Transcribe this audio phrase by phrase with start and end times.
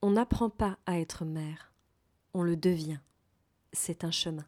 [0.00, 1.72] On n'apprend pas à être mère,
[2.32, 3.00] on le devient.
[3.72, 4.46] C'est un chemin.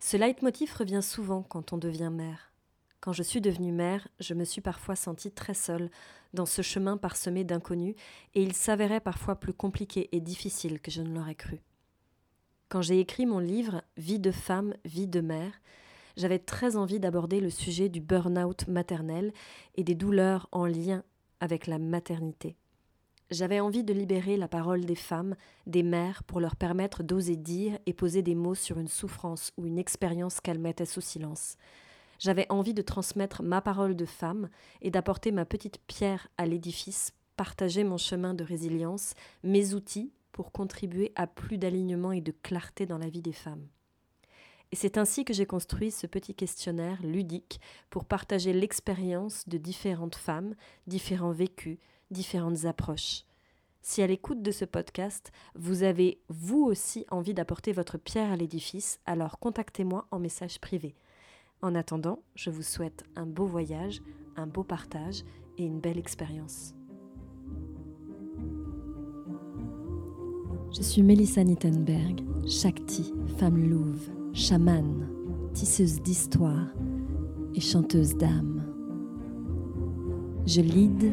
[0.00, 2.52] Ce leitmotiv revient souvent quand on devient mère.
[3.00, 5.90] Quand je suis devenue mère, je me suis parfois sentie très seule
[6.34, 7.94] dans ce chemin parsemé d'inconnus,
[8.34, 11.62] et il s'avérait parfois plus compliqué et difficile que je ne l'aurais cru.
[12.68, 15.58] Quand j'ai écrit mon livre Vie de femme, vie de mère,
[16.18, 19.32] j'avais très envie d'aborder le sujet du burn-out maternel
[19.76, 21.02] et des douleurs en lien
[21.40, 22.56] avec la maternité.
[23.30, 25.36] J'avais envie de libérer la parole des femmes,
[25.66, 29.66] des mères, pour leur permettre d'oser dire et poser des mots sur une souffrance ou
[29.66, 31.58] une expérience qu'elles mettaient sous silence.
[32.18, 34.48] J'avais envie de transmettre ma parole de femme
[34.80, 40.50] et d'apporter ma petite pierre à l'édifice, partager mon chemin de résilience, mes outils pour
[40.50, 43.66] contribuer à plus d'alignement et de clarté dans la vie des femmes.
[44.72, 50.16] Et c'est ainsi que j'ai construit ce petit questionnaire ludique pour partager l'expérience de différentes
[50.16, 50.54] femmes,
[50.86, 51.78] différents vécus,
[52.10, 53.24] différentes approches.
[53.82, 58.36] Si à l'écoute de ce podcast, vous avez vous aussi envie d'apporter votre pierre à
[58.36, 60.94] l'édifice, alors contactez-moi en message privé.
[61.62, 64.02] En attendant, je vous souhaite un beau voyage,
[64.36, 65.22] un beau partage
[65.56, 66.74] et une belle expérience.
[70.76, 75.08] Je suis Melissa Nittenberg, Shakti, femme louve, chamane,
[75.54, 76.68] tisseuse d'histoire
[77.54, 78.64] et chanteuse d'âme.
[80.46, 81.12] Je lead,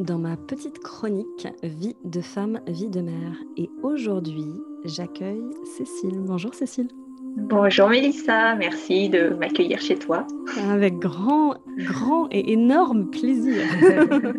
[0.00, 3.32] Dans ma petite chronique Vie de femme, vie de mère.
[3.56, 4.52] Et aujourd'hui,
[4.84, 5.42] j'accueille
[5.76, 6.18] Cécile.
[6.18, 6.88] Bonjour Cécile.
[7.36, 10.26] Bonjour Mélissa, merci de m'accueillir chez toi.
[10.70, 13.62] Avec grand, grand et énorme plaisir.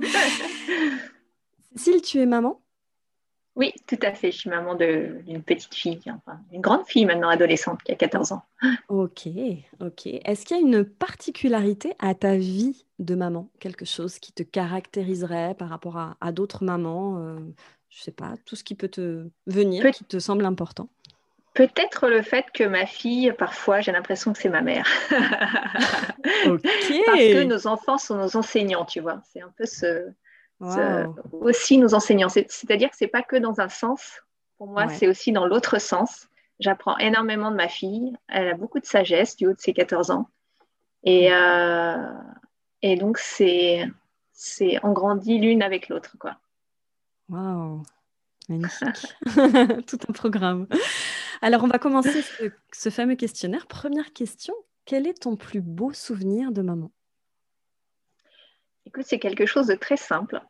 [1.75, 2.61] Cécile, tu es maman?
[3.57, 4.31] Oui, tout à fait.
[4.31, 8.31] Je suis maman d'une petite fille, enfin, une grande fille maintenant adolescente qui a 14
[8.31, 8.43] ans.
[8.87, 9.27] Ok,
[9.81, 10.05] ok.
[10.05, 13.49] Est-ce qu'il y a une particularité à ta vie de maman?
[13.59, 17.39] Quelque chose qui te caractériserait par rapport à, d'autres mamans euh,
[17.89, 20.87] Je ne sais pas, tout ce qui peut te venir, qui te semble important?
[21.55, 24.87] Peut-être le fait que ma fille, parfois, j'ai l'impression que c'est ma mère.
[25.09, 29.23] Parce que nos enfants sont nos enseignants, tu vois.
[29.33, 30.11] C'est un peu ce,
[30.59, 32.29] aussi nos enseignants.
[32.29, 34.21] C'est-à-dire que c'est pas que dans un sens.
[34.57, 36.27] Pour moi, c'est aussi dans l'autre sens.
[36.59, 38.15] J'apprends énormément de ma fille.
[38.27, 40.27] Elle a beaucoup de sagesse du haut de ses 14 ans.
[41.03, 42.11] Et, euh,
[42.81, 43.85] et donc, c'est,
[44.31, 46.37] c'est on grandit l'une avec l'autre, quoi.
[47.29, 47.83] Waouh,
[48.49, 49.15] magnifique.
[49.87, 50.67] Tout un programme.
[51.41, 52.23] Alors, on va commencer
[52.71, 53.67] ce, fameux questionnaire.
[53.67, 56.91] Première question, quel est ton plus beau souvenir de maman?
[58.87, 60.41] Écoute, c'est quelque chose de très simple.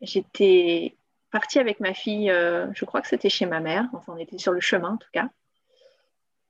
[0.00, 0.96] J'étais
[1.30, 4.36] partie avec ma fille, euh, je crois que c'était chez ma mère, enfin on était
[4.36, 5.28] sur le chemin en tout cas.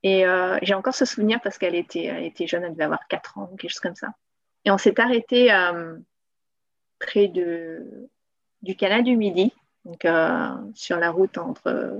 [0.02, 3.50] Et euh, j'ai encore ce souvenir parce qu'elle était, jeune, elle devait avoir 4 ans
[3.58, 4.14] quelque chose comme ça.
[4.64, 5.98] Et on s'est arrêté euh,
[6.98, 9.52] près du canal du Midi,
[9.84, 10.06] donc
[10.74, 11.94] sur la route entre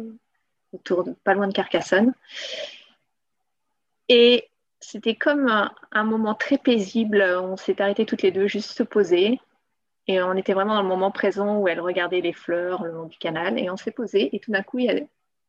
[0.73, 2.15] autour de pas loin de Carcassonne.
[4.09, 4.49] Et
[4.85, 7.23] c'était comme un, moment très paisible.
[7.23, 9.41] On s'est arrêtés toutes les deux, juste se poser.
[10.07, 13.07] Et on était vraiment dans le moment présent où elle regardait les fleurs le long
[13.07, 13.59] du canal.
[13.59, 14.35] Et on s'est posé.
[14.35, 15.01] Et tout d'un coup, il y a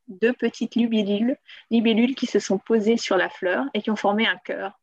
[0.07, 1.38] deux petites libellules,
[1.72, 4.79] libellules qui se sont posées sur la fleur et qui ont formé un cœur.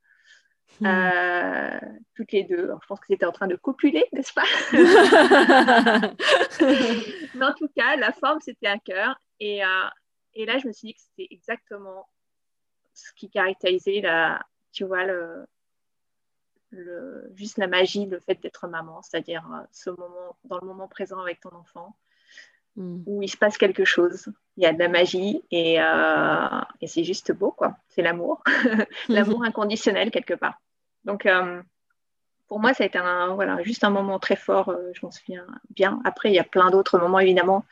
[0.80, 0.86] Hmm.
[0.86, 1.78] Euh,
[2.14, 2.70] toutes les deux.
[2.80, 4.42] je pense que c'était en train de copuler, n'est-ce pas?
[7.34, 9.16] Mais en tout cas, la forme, c'était un cœur.
[9.40, 9.88] Et, euh,
[10.34, 12.08] et là, je me suis dit que c'était exactement
[12.94, 15.46] ce qui caractérisait la, tu vois, le,
[16.72, 20.88] le, juste la magie, le fait d'être maman, c'est-à-dire euh, ce moment, dans le moment
[20.88, 21.94] présent avec ton enfant,
[22.76, 23.02] hmm.
[23.06, 24.26] où il se passe quelque chose.
[24.56, 27.76] Il y a de la magie et, euh, et c'est juste beau, quoi.
[27.88, 28.42] C'est l'amour,
[29.08, 30.60] l'amour inconditionnel quelque part.
[31.04, 31.62] Donc, euh,
[32.48, 35.46] pour moi, ça a été un, voilà, juste un moment très fort, je m'en souviens
[35.70, 36.00] bien.
[36.04, 37.64] Après, il y a plein d'autres moments, évidemment,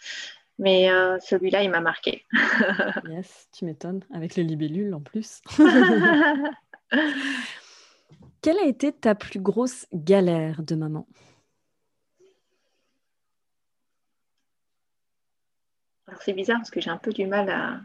[0.61, 2.27] mais euh, celui-là, il m'a marqué.
[3.09, 5.41] yes, tu m'étonnes, avec les libellules en plus.
[8.43, 11.07] Quelle a été ta plus grosse galère de maman?
[16.07, 17.81] Alors c'est bizarre parce que j'ai un peu du mal à...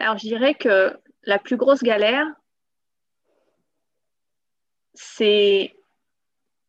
[0.00, 2.26] Alors, je dirais que la plus grosse galère,
[4.94, 5.76] c'est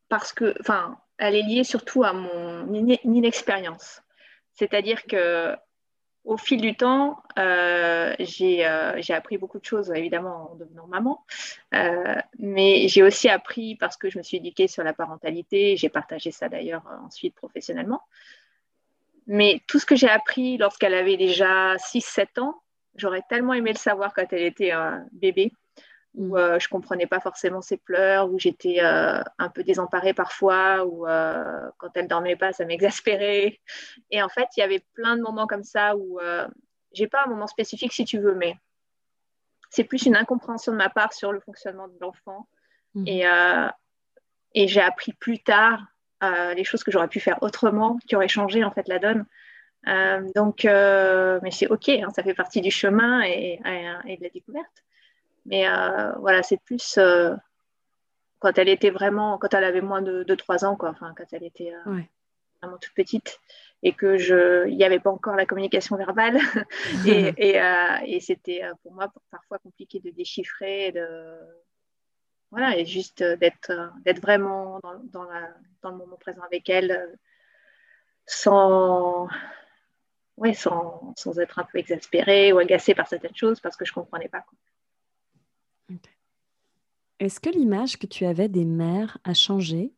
[0.07, 2.71] parce que, enfin, elle est liée surtout à mon
[3.03, 4.01] inexpérience.
[4.53, 5.55] C'est-à-dire que
[6.27, 11.25] au fil du temps, euh, euh, j'ai appris beaucoup de choses, évidemment, en devenant maman.
[11.73, 15.77] Euh, mais j'ai aussi appris parce que je me suis éduquée sur la parentalité.
[15.77, 18.01] J'ai partagé ça d'ailleurs ensuite professionnellement.
[19.25, 22.61] Mais tout ce que j'ai appris lorsqu'elle avait déjà 6-7 ans,
[22.95, 24.73] j'aurais tellement aimé le savoir quand elle était
[25.13, 25.53] bébé
[26.17, 26.37] où mm.
[26.37, 31.07] euh, je comprenais pas forcément ses pleurs, où j'étais euh, un peu désemparée parfois, où
[31.07, 33.61] euh, quand elle dormait pas, ça m'exaspérait.
[34.11, 36.19] Et en fait, il y avait plein de moments comme ça où
[36.91, 38.55] j'ai pas un moment spécifique si tu veux, mais
[39.69, 42.47] c'est plus une incompréhension de ma part sur le fonctionnement de l'enfant.
[42.95, 43.07] Mm.
[43.07, 43.23] Et,
[44.55, 45.85] et j'ai appris plus tard
[46.21, 49.25] les choses que j'aurais pu faire autrement, qui auraient changé en fait la donne.
[50.35, 53.59] donc, mais c'est ok, hein, ça fait partie du chemin et,
[54.07, 54.83] et de la découverte.
[55.47, 57.33] Mais euh, voilà, c'est plus euh,
[58.39, 61.43] quand elle était vraiment, quand elle avait moins de, 3 ans, quoi, enfin, quand elle
[61.43, 62.01] était euh,
[62.61, 63.39] vraiment toute petite
[63.81, 66.37] et que je, il n'y avait pas encore la communication verbale
[67.07, 71.37] et, et, c'était pour moi parfois compliqué de déchiffrer, de
[72.51, 73.71] voilà, et juste d'être
[74.03, 75.49] d'être vraiment dans, dans, la,
[75.81, 77.17] dans, le moment présent avec elle,
[78.25, 79.27] sans
[80.37, 83.93] ouais, sans, sans, être un peu exaspérée ou agacée par certaines choses parce que je
[83.93, 84.41] comprenais pas.
[84.41, 84.57] Quoi.
[87.19, 89.91] Est-ce que l'image que tu avais des mères a changé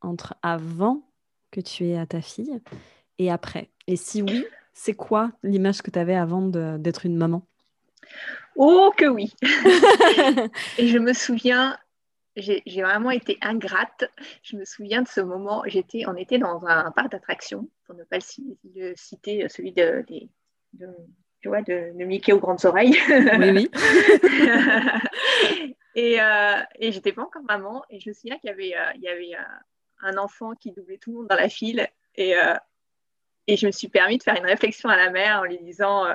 [0.00, 1.02] entre avant
[1.50, 2.60] que tu aies à ta fille
[3.18, 3.70] et après?
[3.88, 7.44] Et si oui, c'est quoi l'image que tu avais avant d'être une maman?
[8.54, 9.34] Oh que oui
[10.78, 11.76] Et je me souviens,
[12.36, 14.04] j'ai vraiment été ingrate.
[14.44, 18.04] Je me souviens de ce moment, j'étais, on était dans un parc d'attractions, pour ne
[18.04, 18.18] pas
[18.76, 22.96] le, citer, celui de, tu vois, de, de, Mickey aux grandes oreilles.
[23.08, 23.70] Oui, oui.
[25.94, 27.84] Et, euh, et j'étais pas encore maman.
[27.90, 30.72] Et je me souviens qu'il y avait, euh, il y avait euh, un enfant qui
[30.72, 31.88] doublait tout le monde dans la file.
[32.14, 32.54] Et, euh,
[33.46, 36.06] et je me suis permis de faire une réflexion à la mère en lui disant,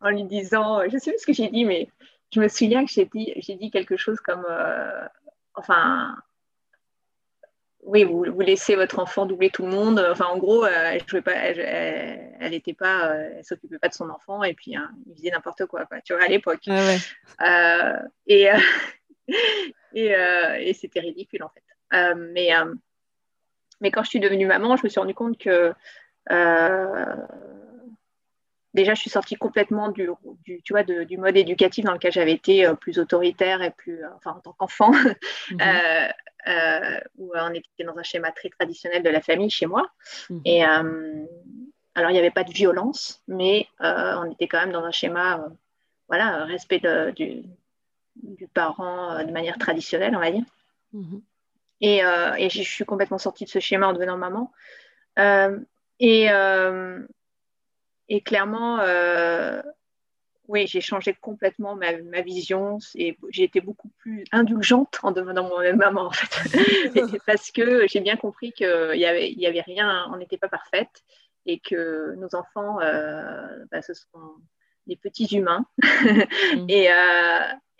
[0.00, 1.88] en lui disant je sais plus ce que j'ai dit, mais
[2.32, 4.44] je me souviens que j'ai dit, j'ai dit quelque chose comme,
[5.54, 6.14] enfin,
[7.84, 10.04] oui, vous, vous, laissez votre enfant doubler tout le monde.
[10.10, 14.42] Enfin, en gros, elle jouait pas, elle, était pas, elle s'occupait pas de son enfant
[14.42, 16.66] et puis hein, il faisait n'importe quoi, quoi, tu vois, à l'époque.
[16.66, 16.98] ouais.
[18.26, 18.58] et Euh,
[19.94, 21.62] et, c'était ridicule en fait.
[21.94, 22.74] Euh, mais, euh,
[23.80, 25.72] mais quand je suis devenue maman, je me suis rendu compte que
[28.72, 30.08] déjà, je suis sortie complètement du,
[30.42, 34.32] du tu vois, du mode éducatif dans lequel j'avais été plus autoritaire et plus, enfin,
[34.32, 34.90] en tant qu'enfant,
[35.50, 35.60] mhm.
[37.18, 39.88] où on était dans un schéma très traditionnel de la famille chez moi.
[40.30, 40.42] Mhm.
[40.44, 44.90] Et alors, il n'y avait pas de violence, mais on était quand même dans un
[44.90, 45.46] schéma,
[46.08, 47.44] voilà, respect de, du,
[48.22, 50.44] du parent euh, de manière traditionnelle, on va dire.
[50.92, 51.22] Mhm.
[51.80, 54.52] Et, euh, et, je suis complètement sortie de ce schéma en devenant maman.
[55.18, 55.58] Euh,
[56.00, 56.28] et,
[58.08, 58.78] et, clairement,
[60.46, 65.76] oui, j'ai changé complètement ma, ma vision j'ai été beaucoup plus indulgente en devenant moi-même
[65.76, 66.58] maman, en fait.
[67.26, 71.02] parce que j'ai bien compris qu'il n'y avait, y avait rien, on n'était pas parfaite
[71.46, 72.78] et que nos enfants,
[73.70, 74.36] bah, ce sont
[74.86, 75.66] des petits humains.
[76.54, 76.66] Mm.
[76.68, 76.88] et,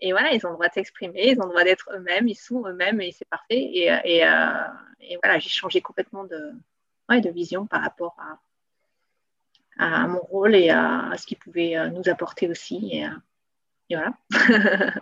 [0.04, 2.34] et voilà, ils ont le droit de s'exprimer, ils ont le droit d'être eux-mêmes, ils
[2.34, 3.56] sont eux-mêmes et c'est parfait.
[3.56, 4.64] Et, et, euh,
[5.00, 6.52] et voilà, j'ai changé complètement de,
[7.08, 8.14] ouais, de vision par rapport
[9.78, 12.90] à, à mon rôle et à, ce qu'ils pouvaient euh, nous apporter aussi.
[12.92, 13.16] Et, euh,
[13.88, 14.12] et voilà.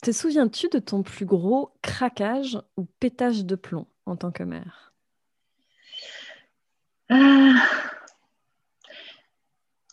[0.00, 4.94] Te souviens-tu de ton plus gros craquage ou pétage de plomb en tant que mère?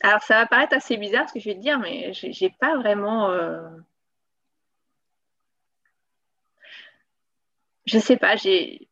[0.02, 2.78] Alors, ça va paraître assez bizarre ce que je vais te dire, mais j'ai pas
[2.78, 3.30] vraiment.
[3.32, 3.70] Euh...
[7.86, 8.88] Je sais pas, j'ai.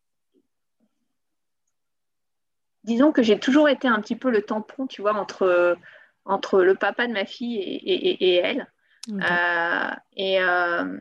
[2.83, 5.77] Disons que j'ai toujours été un petit peu le tampon, tu vois, entre,
[6.25, 8.71] entre le papa de ma fille et, elle.
[9.09, 10.97] Euh, et euh,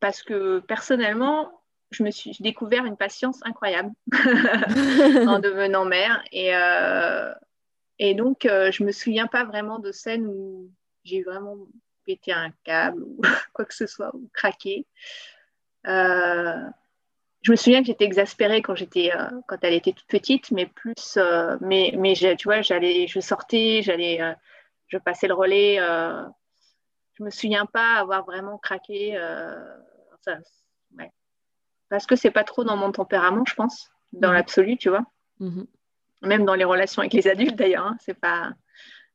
[0.00, 6.22] parce que personnellement, je me suis découvert une patience incroyable en devenant mère.
[6.32, 7.32] Et, euh,
[7.98, 10.70] et donc, euh, je ne me souviens pas vraiment de scènes où
[11.04, 11.56] j'ai vraiment
[12.04, 13.20] pété un câble ou
[13.54, 14.86] quoi que ce soit, ou craqué.
[15.86, 16.60] Euh,
[17.42, 20.66] je me souviens que j'étais exaspérée quand, j'étais, euh, quand elle était toute petite, mais
[20.66, 21.18] plus,
[21.60, 24.18] mais, mais tu vois, j'allais, je sortais, j'allais,
[24.88, 25.76] je passais le relais.
[25.76, 29.18] je me souviens pas avoir vraiment craqué.
[30.96, 31.12] Ouais.
[31.90, 34.34] Parce que c'est pas trop dans mon tempérament, je pense, dans mmh.
[34.34, 35.04] l'absolu, tu vois.
[35.38, 35.64] Mmh
[36.24, 37.86] même dans les relations avec les adultes d'ailleurs.
[37.86, 38.52] Hein, c'est pas,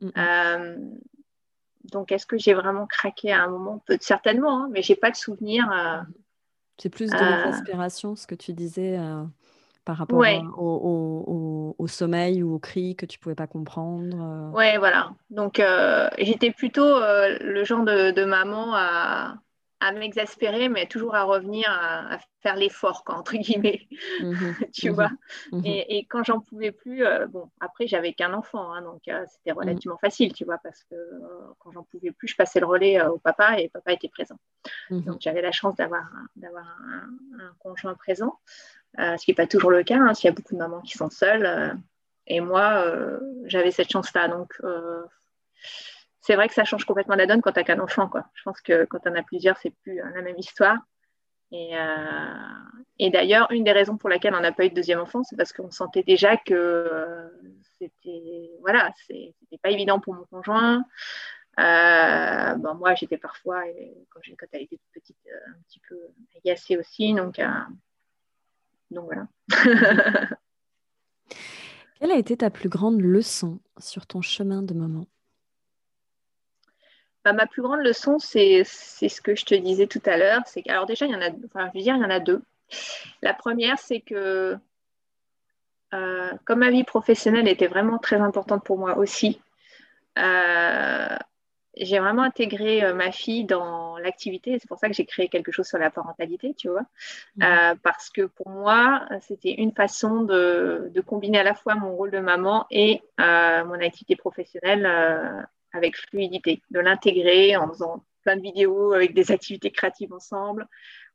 [0.02, 0.98] Mm.
[1.92, 3.84] donc, est-ce que j'ai vraiment craqué à un moment?
[4.00, 5.66] Certainement, hein, mais j'ai pas de souvenir.
[6.78, 8.98] C'est plus de l'exaspération, ce que tu disais
[9.86, 10.24] par rapport
[10.58, 15.12] au, sommeil ou au cri que tu pouvais pas comprendre Ouais, voilà.
[15.30, 15.62] Donc,
[16.18, 19.36] j'étais plutôt le genre de, maman à,
[19.82, 23.88] à m'exaspérer, mais toujours à revenir à, faire l'effort, entre guillemets,
[24.22, 24.34] mmh
[24.74, 25.10] tu mmh vois?
[25.52, 29.26] Mmh et, quand j'en pouvais plus, euh, bon, après, j'avais qu'un enfant, hein, donc euh,
[29.28, 31.20] c'était relativement facile, tu vois, parce que euh,
[31.60, 34.38] quand j'en pouvais plus, je passais le relais au papa et papa était présent.
[34.90, 36.04] Donc j'avais la chance d'avoir
[36.42, 38.40] un, conjoint présent,
[38.98, 40.98] ce qui n'est pas toujours le cas, hein, s'il y a beaucoup de mamans qui
[40.98, 41.78] sont seules.
[42.28, 42.86] et moi,
[43.46, 44.54] j'avais cette chance-là, donc
[46.22, 48.10] c'est vrai que ça change complètement la donne quand tu n'as qu'un enfant.
[48.34, 50.78] Je pense que quand tu en as plusieurs, c'est plus euh, la même histoire.
[51.52, 52.36] Euh,
[53.00, 55.36] et, d'ailleurs, une des raisons pour laquelle on n'a pas eu de deuxième enfant, c'est
[55.36, 57.28] parce qu'on sentait déjà que euh,
[57.80, 59.34] c'était voilà, c'était
[59.64, 60.84] pas évident pour mon conjoint.
[61.58, 63.64] moi, j'étais parfois,
[64.10, 65.98] quand, quand elle était petite, un petit peu
[66.38, 67.16] agacée aussi.
[67.16, 67.42] Donc,
[68.92, 69.28] donc voilà.
[72.00, 75.06] Quelle a été ta plus grande leçon sur ton chemin de maman?
[77.30, 80.42] Bah, ma plus grande leçon, c'est ce que je te disais tout à l'heure.
[80.46, 82.42] C'est alors déjà, il y en a, enfin, je dire, il y en a deux.
[83.22, 84.58] La première, c'est que
[85.94, 89.42] euh, comme ma vie professionnelle était vraiment très importante pour moi aussi,
[90.18, 91.18] euh,
[91.78, 94.58] j'ai vraiment intégré euh, ma fille dans l'activité.
[94.60, 96.86] C'est pour ça que j'ai créé quelque chose sur la parentalité, tu vois.
[97.38, 97.76] Mmh.
[97.84, 102.12] parce que pour moi, c'était une façon de, de, combiner à la fois mon rôle
[102.12, 108.94] de maman et mon activité professionnelle avec fluidité, de l'intégrer en faisant plein de vidéos
[108.94, 110.68] avec des activités créatives ensemble,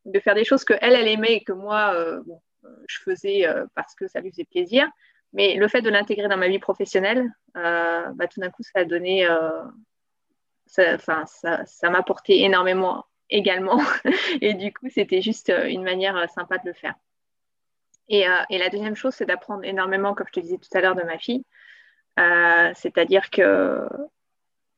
[0.04, 2.22] de faire des choses que elle, elle aimait et que moi, euh,
[2.64, 4.88] euh, je faisais euh, parce que ça lui faisait plaisir.
[5.32, 8.84] Mais le fait de l'intégrer dans ma vie professionnelle, bah, tout d'un coup, ça a
[8.84, 9.26] donné,
[10.66, 11.24] ça, ça,
[11.66, 13.80] ça m'a apporté énormément également.
[14.40, 16.94] et du coup, c'était juste une manière sympa de le faire.
[18.08, 20.94] Et, et la deuxième chose, c'est d'apprendre énormément, comme je te disais tout à l'heure,
[20.94, 21.44] de ma fille.
[22.16, 23.88] C'est-à-dire que euh,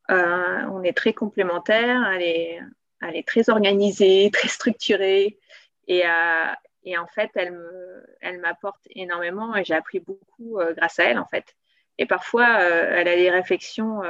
[0.08, 2.06] on est très complémentaires.
[2.12, 2.60] Elle est,
[3.02, 5.38] elle est très organisée, très structurée.
[5.88, 6.52] Et, euh,
[6.84, 11.04] et en fait, elle, me, elle m'apporte énormément et j'ai appris beaucoup euh, grâce à
[11.04, 11.54] elle, en fait.
[11.98, 14.02] Et parfois, elle a des réflexions,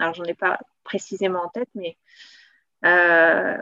[0.00, 1.96] alors j'en ai pas précisément en tête, mais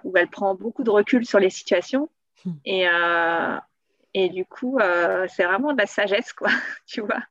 [0.02, 2.08] où elle prend beaucoup de recul sur les situations.
[2.46, 2.52] Hmm.
[2.64, 2.86] Et,
[4.20, 6.48] et du coup, euh, c'est vraiment de la sagesse, quoi,
[6.86, 7.22] tu vois.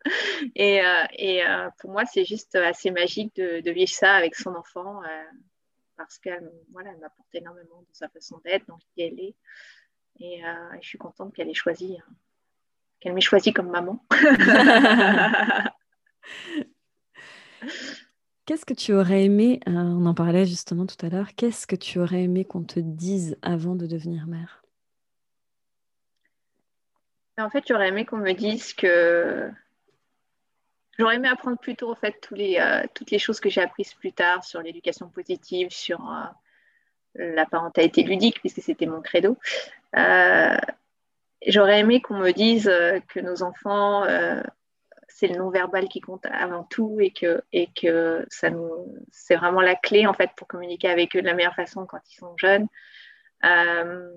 [0.56, 5.01] Et, euh, euh, pour moi, c'est juste assez magique de, vivre ça avec son enfant
[5.98, 9.36] parce qu'elle voilà, m'apporte énormément dans sa façon d'être, dans qui elle est.
[10.22, 10.41] Et
[10.82, 11.98] je suis contente qu'elle ait choisi,
[13.01, 14.06] qu'elle m'ait choisi comme maman.
[18.46, 22.00] Qu'est-ce que tu aurais aimé, on en parlait justement tout à l'heure, qu'est-ce que tu
[22.00, 24.63] aurais aimé qu'on te dise avant de devenir mère?
[27.38, 29.50] En fait, j'aurais aimé qu'on me dise que
[30.98, 33.62] j'aurais aimé apprendre plus tôt en fait tous les, euh, toutes les choses que j'ai
[33.62, 36.24] apprises plus tard sur l'éducation positive, sur euh,
[37.15, 39.38] la parentalité ludique, puisque c'était mon credo.
[39.96, 40.58] Euh,
[41.46, 42.72] j'aurais aimé qu'on me dise
[43.08, 44.06] que nos enfants,
[45.08, 48.70] c'est le non-verbal qui compte avant tout et que, et que ça nous,
[49.12, 52.01] c'est vraiment la clé en fait pour communiquer avec eux de la meilleure façon quand
[52.12, 52.67] ils sont jeunes.
[53.46, 54.10] Euh,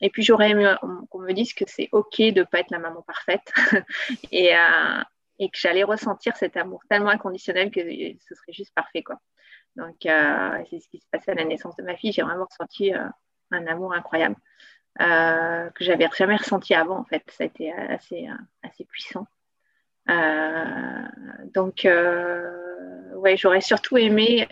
[0.00, 0.72] et puis j'aurais aimé
[1.10, 3.52] qu'on me dise que c'est ok de ne pas être la maman parfaite
[4.32, 5.02] et, euh,
[5.38, 9.02] et, que j'allais ressentir cet amour tellement inconditionnel que ce serait juste parfait.
[9.02, 9.20] Quoi.
[9.76, 12.12] Donc euh, c'est ce qui se passait à la naissance de ma fille.
[12.12, 14.36] J'ai vraiment ressenti un amour incroyable
[14.98, 16.98] que j'avais jamais ressenti avant.
[16.98, 18.28] En fait, ça a été assez,
[18.62, 19.26] assez puissant.
[21.54, 24.46] donc ouais, j'aurais surtout aimé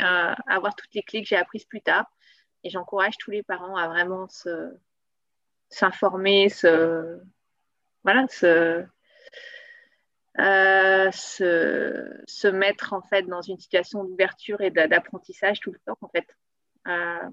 [0.47, 2.07] avoir toutes les clés que j'ai apprises plus tard
[2.65, 4.73] et j'encourage tous les parents à vraiment se,
[5.69, 7.19] s'informer, se,
[8.05, 8.85] voilà, se,
[10.39, 16.09] euh, se, mettre en fait dans une situation d'ouverture et d'apprentissage tout le temps en
[16.09, 16.27] fait.
[16.87, 17.29] Euh,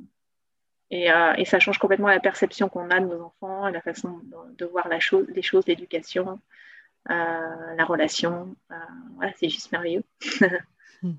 [0.90, 4.20] et, euh, et, ça change complètement la perception qu'on a de nos enfants, la façon
[4.58, 6.40] de, voir la chose, les choses, l'éducation,
[7.08, 8.56] la relation.
[9.16, 10.04] voilà, c'est juste merveilleux.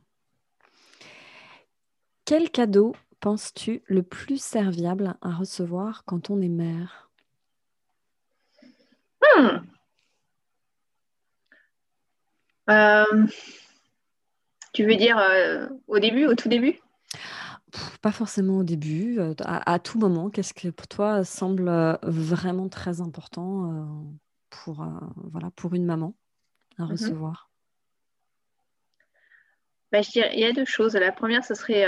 [2.24, 7.10] Quel cadeau penses-tu le plus serviable à recevoir quand on est mère?
[9.22, 9.58] Hmm.
[12.70, 13.26] euh,
[14.72, 16.78] Tu veux dire euh, au début, au tout début?
[18.00, 20.30] Pas forcément au début, euh, à, tout moment.
[20.30, 21.70] Qu'est-ce qui pour toi semble
[22.02, 24.08] vraiment très important
[24.50, 26.14] pour, voilà, pour une maman
[26.78, 26.92] à mhm.
[26.92, 27.50] recevoir?
[29.90, 30.94] Bah, je dirais, il y a deux choses.
[30.94, 31.84] La première, ce serait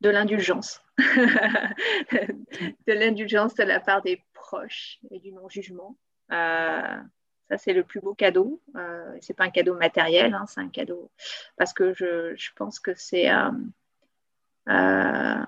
[0.00, 0.82] de l'indulgence.
[0.98, 5.96] de l'indulgence de la part des proches et du non-jugement.
[6.32, 6.96] Euh,
[7.50, 8.62] ça, c'est le plus beau cadeau.
[8.76, 11.10] Euh, c'est pas un cadeau matériel, hein, c'est un cadeau
[11.56, 13.28] parce que je, je pense que c'est.
[13.28, 13.50] Euh,
[14.68, 15.44] euh,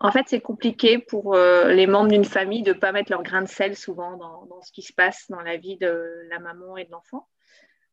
[0.00, 3.42] en fait, c'est compliqué pour les membres d'une famille de ne pas mettre leur grain
[3.42, 6.76] de sel souvent dans, dans, ce qui se passe dans la vie de la maman
[6.76, 7.28] et de l'enfant.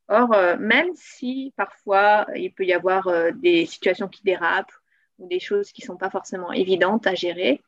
[0.08, 4.74] Or, même si parfois il peut y avoir des situations qui dérapent
[5.20, 7.62] ou des choses qui ne sont pas forcément évidentes à gérer,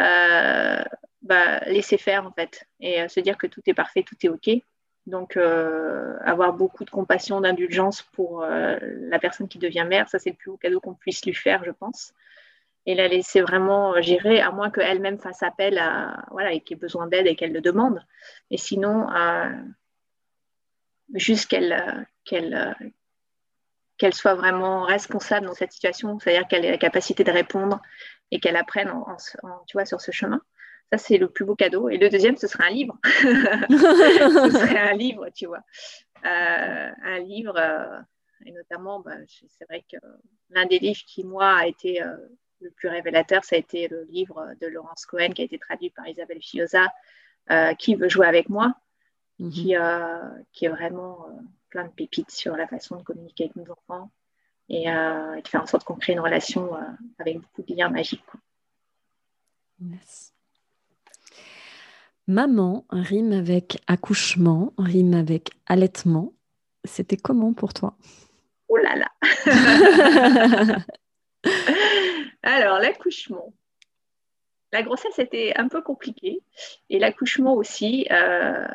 [0.00, 0.82] euh,
[1.22, 4.28] bah, laisser faire en fait et euh, se dire que tout est parfait, tout est
[4.28, 4.50] OK.
[5.06, 10.30] Donc, euh, avoir beaucoup de compassion, d'indulgence pour la personne qui devient mère, ça c'est
[10.30, 12.12] le plus haut cadeau qu'on puisse lui faire, je pense.
[12.86, 17.06] Et la laisser vraiment gérer, à moins qu'elle-même fasse appel à, voilà, et ait besoin
[17.06, 18.04] d'aide et qu'elle le demande.
[18.50, 19.06] Et sinon,
[21.14, 22.76] juste qu'elle
[23.98, 27.80] qu'elle soit vraiment responsable dans cette situation, c'est-à-dire qu'elle ait la capacité de répondre
[28.30, 29.16] et qu'elle apprenne en,
[29.66, 30.40] tu vois, sur ce chemin.
[30.92, 31.88] Ça, c'est le plus beau cadeau.
[31.88, 32.96] Et le deuxième, ce serait un livre.
[33.04, 35.62] ce serait un livre, tu vois.
[36.24, 38.00] Euh, un livre, euh,
[38.44, 39.96] et notamment, bah, c'est vrai que
[40.50, 42.16] l'un des livres qui, moi, a été euh,
[42.60, 45.90] le plus révélateur, ça a été le livre de Laurence Cohen qui a été traduit
[45.90, 46.86] par Isabelle Fioza,
[47.78, 48.74] Qui veut jouer avec moi,
[49.38, 49.50] mhm.
[49.50, 49.74] qui,
[50.52, 51.26] qui est vraiment
[51.76, 54.10] plein de pépites sur la façon de communiquer avec nos enfants
[54.70, 56.80] et, euh, de faire en sorte qu'on crée une relation euh,
[57.18, 58.24] avec beaucoup de liens magiques.
[62.26, 66.32] Maman rime avec accouchement, rime avec allaitement.
[66.84, 67.94] C'était comment pour toi?
[68.68, 69.10] Oh là là
[72.42, 73.52] Alors, l'accouchement.
[74.72, 76.40] La grossesse était un peu compliquée
[76.88, 78.66] et l'accouchement aussi, euh,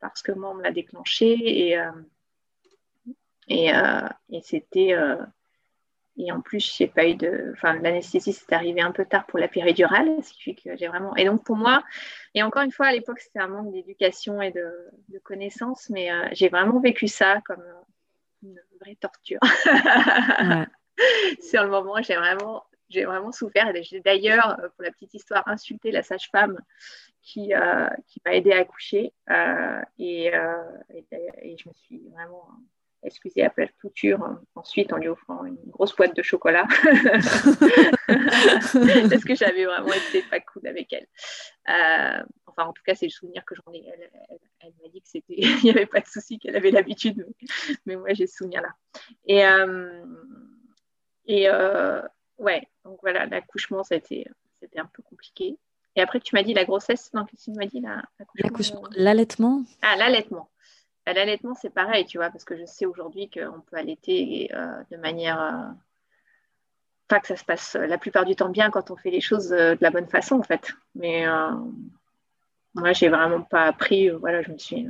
[0.00, 1.90] parce que moi, on me l'a déclenché et et, euh,
[3.48, 4.92] et c'était.
[4.92, 5.16] Euh,
[6.20, 7.52] et en plus, j'ai pas eu de.
[7.52, 10.88] Enfin, l'anesthésie, c'est arrivé un peu tard pour la péridurale, ce qui fait que j'ai
[10.88, 11.14] vraiment.
[11.14, 11.84] Et donc, pour moi,
[12.34, 14.68] et encore une fois, à l'époque, c'était un manque d'éducation et de,
[15.08, 17.62] de connaissances, mais euh, j'ai vraiment vécu ça comme
[18.42, 19.38] une vraie torture.
[21.40, 23.72] Sur le moment, j'ai vraiment, j'ai vraiment souffert.
[23.82, 26.58] J'ai d'ailleurs, pour la petite histoire, insulté la sage-femme
[27.22, 27.52] qui,
[28.08, 29.12] qui m'a aidé à accoucher.
[29.98, 32.48] et, et, je me suis vraiment
[33.02, 34.40] excusez après la couture, hein.
[34.54, 36.66] ensuite en lui offrant une grosse boîte de chocolat?
[38.06, 41.06] Parce que j'avais vraiment été pas cool avec elle.
[41.68, 43.84] Euh, enfin, en tout cas, c'est le souvenir que j'en ai.
[44.60, 47.26] Elle, m'a dit que c'était, il n'y avait pas de souci, qu'elle avait l'habitude,
[47.86, 48.74] mais, moi j'ai ce souvenir-là.
[49.26, 50.04] Et, euh,
[51.26, 52.02] et euh,
[52.38, 54.26] ouais, donc voilà, l'accouchement, c'était,
[54.60, 55.58] c'était un peu compliqué.
[55.96, 57.82] Et après, tu m'as dit la grossesse, non, qu'est-ce que tu m'as dit
[58.36, 59.64] l'accouchement L'allaitement?
[59.82, 60.48] Ah, l'allaitement.
[61.08, 64.82] Bah, l'allaitement, c'est pareil, tu vois, parce que je sais aujourd'hui qu'on peut allaiter euh,
[64.90, 65.40] de manière.
[65.40, 65.72] Euh,
[67.08, 69.50] pas que ça se passe la plupart du temps bien quand on fait les choses
[69.54, 70.70] euh, de la bonne façon, en fait.
[70.94, 71.24] Mais
[72.74, 74.10] moi, j'ai vraiment pas appris.
[74.10, 74.86] voilà, je me suis.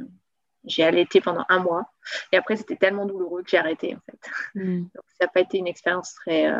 [0.64, 1.88] j'ai allaité pendant un mois.
[2.32, 4.30] Et après, c'était tellement douloureux que j'ai arrêté, en fait.
[4.56, 4.78] Mm.
[4.94, 6.52] Donc, ça n'a pas été une expérience très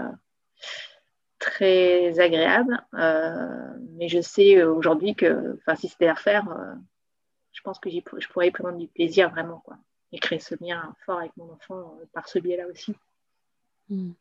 [1.41, 2.81] très agréable.
[2.93, 6.45] mais je sais aujourd'hui que si c'était à refaire,
[7.69, 9.77] pense que je pourrais y prendre du plaisir vraiment, quoi.
[10.13, 12.95] Et créer ce lien fort avec mon enfant euh, par ce biais-là aussi.
[13.91, 14.13] Hmm.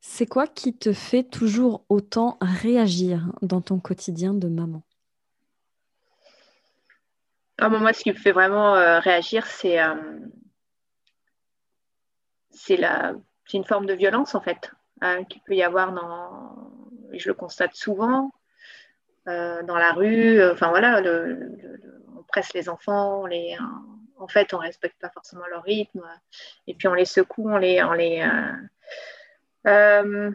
[0.00, 4.82] C'est quoi qui te fait toujours autant réagir dans ton quotidien de maman?
[7.58, 10.18] Ah, Moi, ce qui me fait vraiment euh, réagir, c'est euh,
[12.50, 12.78] c'est
[13.54, 14.70] une forme de violence, en fait,
[15.28, 16.72] qu'il peut y avoir dans...
[17.12, 18.30] Je le constate souvent,
[19.26, 20.38] dans la rue.
[20.40, 21.02] Euh, enfin voilà,
[22.16, 23.56] on presse les enfants, les,
[24.18, 26.04] en fait, on respecte pas forcément leur rythme.
[26.66, 28.26] Et puis on les secoue, on les, on les
[29.66, 30.30] euh,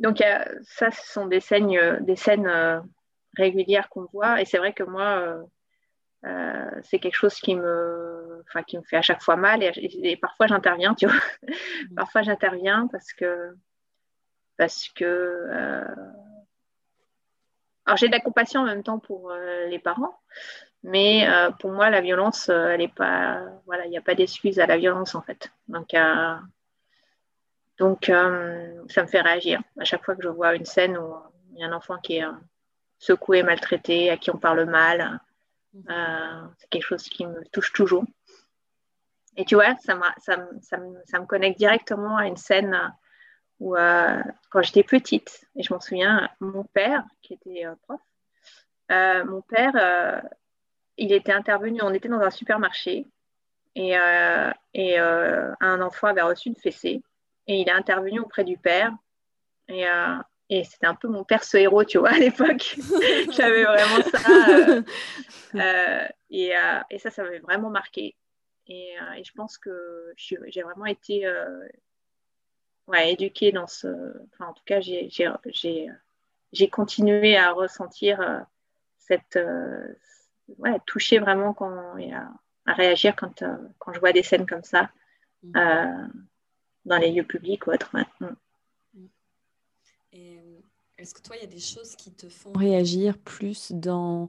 [0.00, 0.22] donc
[0.62, 2.82] ça, ce sont des scènes, des scènes
[3.36, 4.40] régulières qu'on voit.
[4.40, 5.44] Et c'est vrai que moi,
[6.82, 9.62] c'est quelque chose qui me, enfin, qui me fait à chaque fois mal.
[9.62, 11.20] Et, parfois j'interviens, tu vois.
[11.96, 13.54] Parfois j'interviens parce que
[14.56, 15.84] parce que
[17.84, 20.18] alors j'ai de la compassion en même temps pour euh, les parents,
[20.82, 24.14] mais euh, pour moi la violence, euh, elle est pas, voilà, il n'y a pas
[24.14, 25.50] d'excuse à la violence en fait.
[25.68, 25.94] Donc,
[27.78, 31.14] donc ça me fait réagir à chaque fois que je vois une scène où
[31.54, 32.24] il y a un enfant qui est
[32.98, 35.20] secoué, maltraité, à qui on parle mal.
[36.58, 38.04] c'est quelque chose qui me touche toujours.
[39.36, 42.92] Et tu vois, ça, ça, ça, ça me connecte directement à une scène
[43.76, 44.20] euh,
[44.50, 48.00] quand j'étais petite, et je m'en souviens, mon père, qui était euh, prof,
[48.90, 50.22] euh, mon père,
[50.98, 53.06] il était intervenu, on était dans un supermarché,
[53.74, 53.94] et,
[54.74, 57.02] et un enfant avait reçu une fessée.
[57.46, 58.92] Et il est intervenu auprès du père.
[59.68, 59.86] Et,
[60.50, 62.76] et c'était un peu mon perso héros, tu vois, à l'époque.
[63.32, 64.82] J'avais vraiment ça.
[66.30, 66.52] et,
[66.90, 68.14] et, ça, ça m'avait vraiment marqué.
[68.66, 71.26] Et, et, je pense que j'ai vraiment été
[72.88, 73.88] ouais, éduquée dans ce.
[74.32, 78.40] Enfin, en tout cas, j'ai continué à ressentir euh,
[78.98, 79.36] cette.
[79.36, 79.86] Euh,
[80.58, 82.30] ouais, toucher vraiment quand, et à,
[82.66, 84.90] réagir quand, euh, quand je vois des scènes comme ça
[85.42, 86.08] mm.
[86.84, 87.90] dans les lieux publics ou autres.
[88.20, 88.26] Mm.
[88.94, 90.60] Mm.
[90.98, 94.28] Est-ce que toi, il y a des choses qui te font réagir plus dans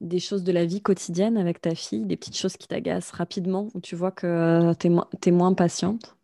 [0.00, 3.68] des choses de la vie quotidienne avec ta fille, des petites choses qui t'agacent rapidement,
[3.72, 6.14] où tu vois que tu es, es, moins patiente?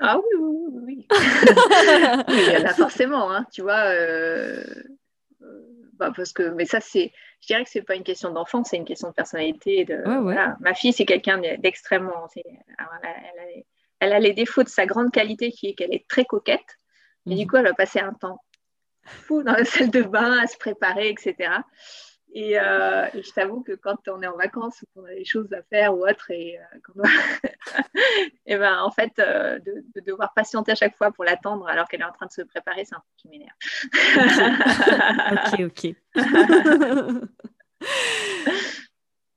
[0.00, 0.55] Ah oui, oui,
[2.28, 2.40] oui.
[2.46, 3.84] il y en a forcément, hein, tu vois.
[3.86, 4.64] Euh,
[5.42, 5.62] euh,
[5.94, 8.76] bah, parce que, mais ça, c'est, je dirais que c'est pas une question d'enfant, c'est
[8.76, 9.84] une question de personnalité.
[9.84, 10.02] De,
[10.60, 12.28] Ma fille, c'est quelqu'un d'extrêmement.
[14.00, 16.78] Elle, a les défauts de sa grande qualité qui est qu'elle est très coquette.
[17.26, 17.46] Et du mhm.
[17.48, 18.40] coup, elle va passer un temps
[19.04, 21.50] fou dans la salle de bain à se préparer, etc.
[22.34, 25.52] Euh, et, je t'avoue que quand on est en vacances ou qu'on a des choses
[25.52, 27.02] à faire ou autre, et, euh,
[28.46, 32.02] et ben, en fait, euh, de, devoir patienter à chaque fois pour l'attendre alors qu'elle
[32.02, 33.56] est en train de se préparer, c'est un truc qui m'énerve.
[35.32, 35.94] ok, ok.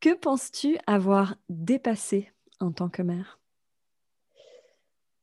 [0.02, 3.40] que penses-tu avoir dépassé en tant que mère?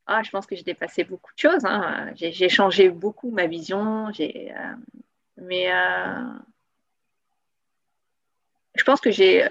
[0.07, 1.65] Ah, je pense que j'ai dépassé beaucoup de choses.
[1.65, 2.13] Hein.
[2.15, 4.11] J'ai changé beaucoup ma vision.
[5.37, 5.69] mais
[8.77, 9.49] je pense que j'ai.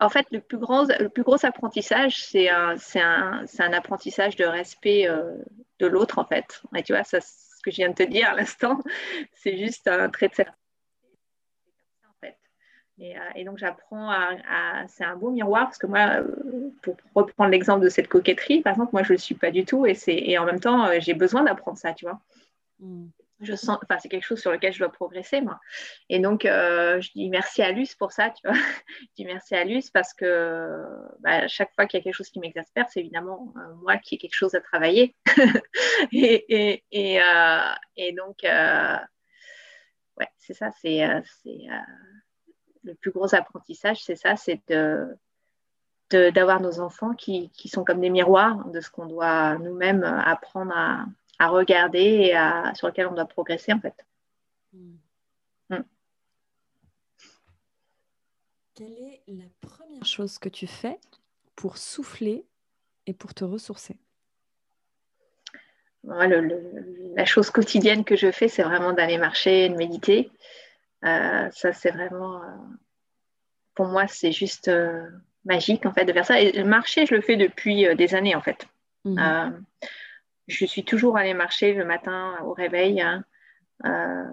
[0.00, 4.44] En fait, le plus, grand, le plus gros apprentissage, c'est un, un, un, apprentissage de
[4.44, 5.36] respect euh,
[5.78, 6.60] de l'autre, en fait.
[6.74, 8.80] Et tu vois, ça, ce que je viens de te dire à l'instant,
[9.34, 10.44] c'est juste un trait de.
[12.98, 14.86] Et, euh, et, donc, j'apprends à.
[14.88, 18.72] c'est un beau miroir parce que moi, euh, pour reprendre l'exemple de cette coquetterie, par
[18.72, 21.14] exemple, moi, je ne le suis pas du tout et, et en même temps, j'ai
[21.14, 22.20] besoin d'apprendre ça, tu vois.
[22.80, 23.06] Mm
[23.42, 25.58] je sens, enfin, c'est quelque chose sur lequel je dois progresser, moi.
[26.08, 28.56] Et donc, euh, je dis merci à Luce pour ça, tu vois.
[29.00, 30.84] je dis merci à Luce parce que
[31.20, 34.14] bah, chaque fois qu'il y a quelque chose qui m'exaspère, c'est évidemment euh, moi qui
[34.14, 35.16] ai quelque chose à travailler.
[36.12, 41.04] et, et, euh, donc, ouais, c'est ça, c'est
[42.84, 45.16] le plus gros apprentissage, c'est ça, c'est de,
[46.10, 50.72] d'avoir nos enfants qui, qui, sont comme des miroirs de ce qu'on doit nous-mêmes apprendre
[50.76, 51.06] à,
[51.38, 54.06] à regarder et à, sur lequel on doit progresser en fait.
[54.72, 54.96] Hmm.
[55.70, 55.82] Hmm.
[58.74, 60.98] Quelle est la première chose que tu fais
[61.56, 62.44] pour souffler
[63.06, 63.96] et pour te ressourcer?
[66.04, 70.32] La chose quotidienne que je fais, c'est vraiment d'aller marcher, de méditer.
[71.04, 72.46] Euh, ça, c'est vraiment, euh,
[73.74, 75.08] pour moi, c'est juste euh,
[75.44, 76.40] magique en fait de faire ça.
[76.40, 78.66] Et marcher, je le fais depuis des années en fait.
[79.04, 79.64] Mhm
[80.48, 83.24] je suis toujours allée marcher le matin au réveil, hein,
[83.84, 84.24] euh,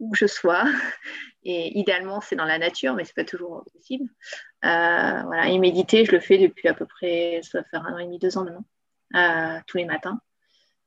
[0.00, 0.64] où je sois.
[1.44, 4.08] Et idéalement, c'est dans la nature, mais ce n'est pas toujours possible.
[4.64, 5.48] Euh, voilà.
[5.48, 8.04] Et méditer, je le fais depuis à peu près, ça va faire un an et
[8.04, 8.64] demi, deux ans maintenant,
[9.14, 10.20] euh, tous les matins.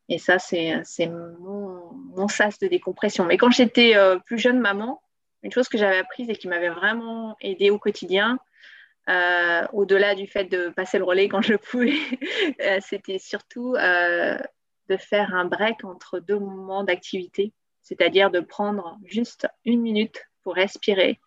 [0.10, 3.26] Et ça, c'est mon, mon, sas de décompression.
[3.26, 5.02] Mais quand j'étais plus jeune maman,
[5.42, 8.38] une chose que j'avais apprise et qui m'avait vraiment aidée au quotidien,
[9.08, 11.98] au-delà du fait de passer le relais quand je pouvais,
[12.82, 13.76] c'était surtout
[14.92, 20.56] de faire un break entre deux moments d'activité, c'est-à-dire de prendre juste une minute pour
[20.56, 21.20] respirer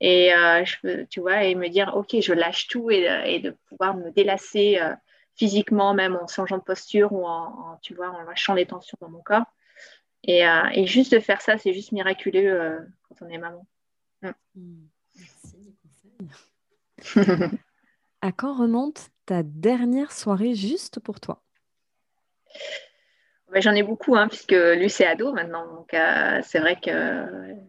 [0.00, 3.96] et euh, je, tu vois et me dire ok je lâche tout et, de pouvoir
[3.96, 4.94] me délasser euh,
[5.34, 9.10] physiquement même en changeant de posture ou en, tu vois en lâchant les tensions dans
[9.10, 9.44] mon corps
[10.24, 13.66] et, euh, juste de faire ça c'est juste miraculeux quand on est maman.
[14.54, 14.86] Mm.
[18.22, 21.42] À quand remonte ta dernière soirée juste pour toi?
[23.56, 25.66] J'en ai beaucoup, hein, puisque lui, c'est ado maintenant.
[25.66, 27.26] Donc, euh, c'est vrai que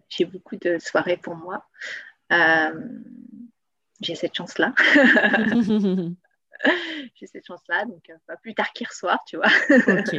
[0.09, 1.65] j'ai beaucoup de soirées pour moi.
[2.31, 2.79] Euh,
[3.99, 4.75] j'ai cette chance-là.
[7.15, 9.49] j'ai cette chance-là, donc euh, pas plus tard qu'hier soir, tu vois.
[9.69, 10.17] ok.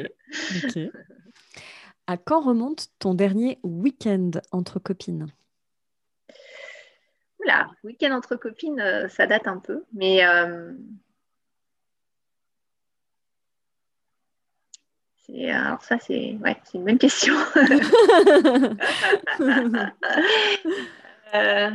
[2.09, 5.29] À quand remonte ton dernier week-end entre copines?
[7.41, 10.25] Oula, week-end entre copines, ça date un peu, mais
[15.51, 17.35] alors ça, c'est ouais, une bonne question.
[21.35, 21.71] Euh,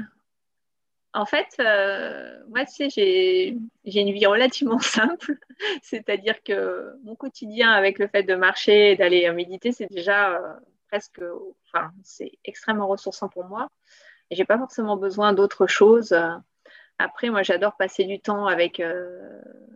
[1.14, 5.38] en fait, euh, moi, tu sais, j'ai une vie relativement simple.
[5.82, 10.54] C'est-à-dire que mon quotidien avec le fait de marcher et d'aller méditer, c'est déjà euh,
[10.90, 11.22] presque,
[11.66, 13.68] enfin, c'est extrêmement ressourçant pour moi.
[14.30, 16.14] Et j'ai pas forcément besoin d'autre chose.
[17.00, 18.82] après, moi, j'adore passer du temps avec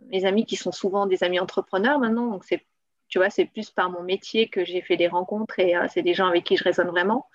[0.08, 2.28] mes amis qui sont souvent des amis entrepreneurs maintenant.
[2.28, 2.64] Donc, c'est,
[3.12, 6.14] tu vois, c'est plus par mon métier que j'ai fait des rencontres et c'est des
[6.14, 7.28] gens avec qui je résonne vraiment.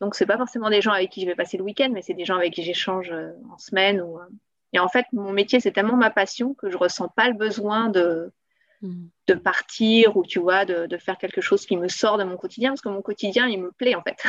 [0.00, 2.14] Donc, c'est pas forcément des gens avec qui je vais passer le week-end, mais c'est
[2.14, 3.14] des gens avec qui j'échange
[3.48, 4.00] en semaine.
[4.00, 4.18] Ou,
[4.72, 7.90] et en fait, mon métier, c'est tellement ma passion que je ressens pas le besoin
[7.90, 8.32] de,
[8.82, 9.06] mm.
[9.28, 12.36] de partir ou, tu vois, de, de, faire quelque chose qui me sort de mon
[12.36, 14.20] quotidien, parce que mon quotidien, il me plaît, en fait.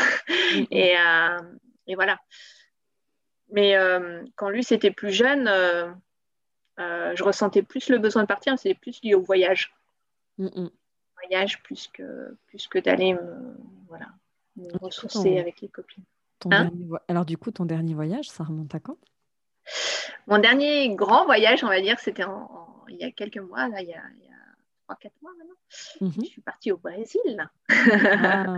[0.54, 0.66] Mm.
[0.70, 1.40] et, euh,
[1.88, 2.20] et, voilà.
[3.50, 5.92] Mais euh, quand lui, c'était plus jeune, euh,
[6.78, 9.74] je ressentais plus le besoin de partir, c'était plus lié au voyage.
[10.38, 10.68] Mm
[11.24, 13.56] voyage plus que, plus que d'aller me,
[13.88, 14.08] voilà,
[14.56, 16.04] me ressourcer avec les copines.
[16.50, 16.72] Hein
[17.08, 18.98] alors, du coup, ton dernier voyage, ça remonte à quand?
[20.28, 22.24] Mon dernier grand voyage, on va dire, c'était
[22.90, 24.04] il y a quelques mois, là, il y a,
[24.90, 25.56] 3-4 mois maintenant.
[26.02, 26.26] Mhm.
[26.26, 27.50] Je suis partie au Brésil.
[27.70, 28.58] Ah,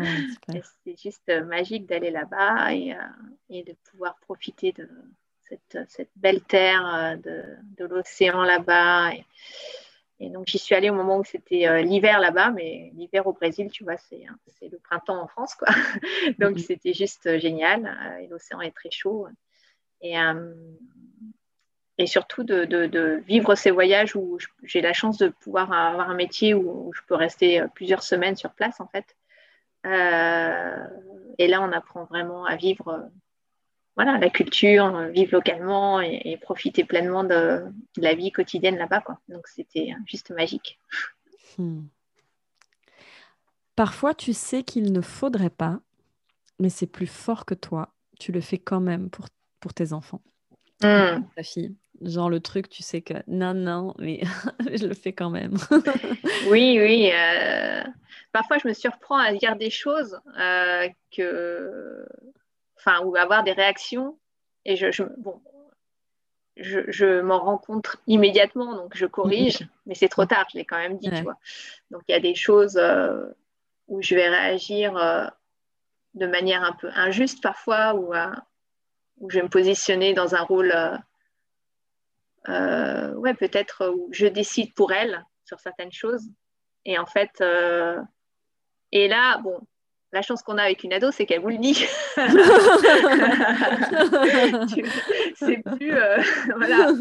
[0.84, 4.89] c'est juste euh, magique d'aller là-bas et, euh, de pouvoir profiter de
[5.88, 9.13] cette, belle terre, euh, de, l'océan là-bas.
[9.13, 9.26] Et,
[10.29, 13.83] donc, j'y suis allée au moment où c'était l'hiver là-bas, mais l'hiver au Brésil, tu
[13.83, 14.25] vois, c'est
[14.62, 15.67] le printemps en France, quoi.
[16.39, 16.59] donc, mhm.
[16.59, 17.97] c'était juste génial.
[18.21, 19.27] et l'océan est très chaud.
[20.01, 20.17] Et,
[21.97, 26.53] et surtout de, vivre ces voyages où j'ai la chance de pouvoir avoir un métier
[26.53, 29.15] où, je peux rester euh, plusieurs semaines sur place en fait.
[29.86, 30.88] Euh,
[31.38, 32.99] et là, on apprend vraiment à vivre euh,
[33.95, 37.63] voilà, la culture, vivre localement et, profiter pleinement de,
[37.97, 39.03] la vie quotidienne là-bas.
[39.29, 40.79] Donc c'était juste magique.
[41.58, 41.84] Hmm.
[43.75, 45.79] Parfois, tu sais qu'il ne faudrait pas,
[46.60, 47.89] mais c'est plus fort que toi.
[48.19, 49.27] Tu le fais quand même pour,
[49.60, 50.21] pour tes enfants,
[50.82, 51.23] hmm.
[51.36, 51.75] ta fille.
[52.01, 54.21] Genre le truc, tu sais que non, non, mais
[54.75, 55.56] je le fais quand même.
[56.49, 57.12] oui, oui.
[57.13, 57.84] Euh,
[58.32, 62.06] parfois, je me surprends à dire des choses euh, que.
[62.86, 64.17] Enfin, ou avoir des réactions.
[64.65, 65.41] Et je, bon,
[66.58, 70.78] je, m'en rends compte immédiatement, donc je corrige, mais c'est trop tard, je l'ai quand
[70.78, 71.38] même dit, tu vois.
[71.91, 73.26] Donc, il y a des choses euh,
[73.88, 74.93] où je vais réagir
[76.13, 78.13] de manière un peu injuste parfois, ou
[79.19, 80.74] où je vais me positionner dans un rôle
[82.50, 86.30] euh, ouais, peut-être où je décide pour elle sur certaines choses.
[86.86, 88.02] Et en fait, euh,
[88.91, 89.60] et là, bon,
[90.13, 91.73] la chance qu'on a avec une ado, c'est qu'elle vous le dit.
[95.36, 95.93] c'est plus.
[95.93, 96.21] Euh,
[96.56, 96.91] voilà.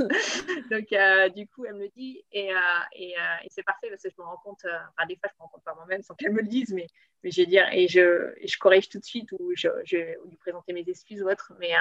[0.70, 0.88] Donc,
[1.34, 2.24] du coup, elle me le dit.
[2.32, 2.50] Et,
[2.96, 3.14] et,
[3.48, 4.64] c'est parfait parce que je me rends compte.
[4.64, 6.72] enfin, des fois, je me rends compte par moi-même sans qu'elle me le dise.
[6.72, 6.88] Mais,
[7.22, 7.68] mais je vais dire.
[7.72, 11.22] Et je, je corrige tout de suite ou je, je, vais lui présenter mes excuses
[11.22, 11.52] ou autre.
[11.60, 11.74] Mais,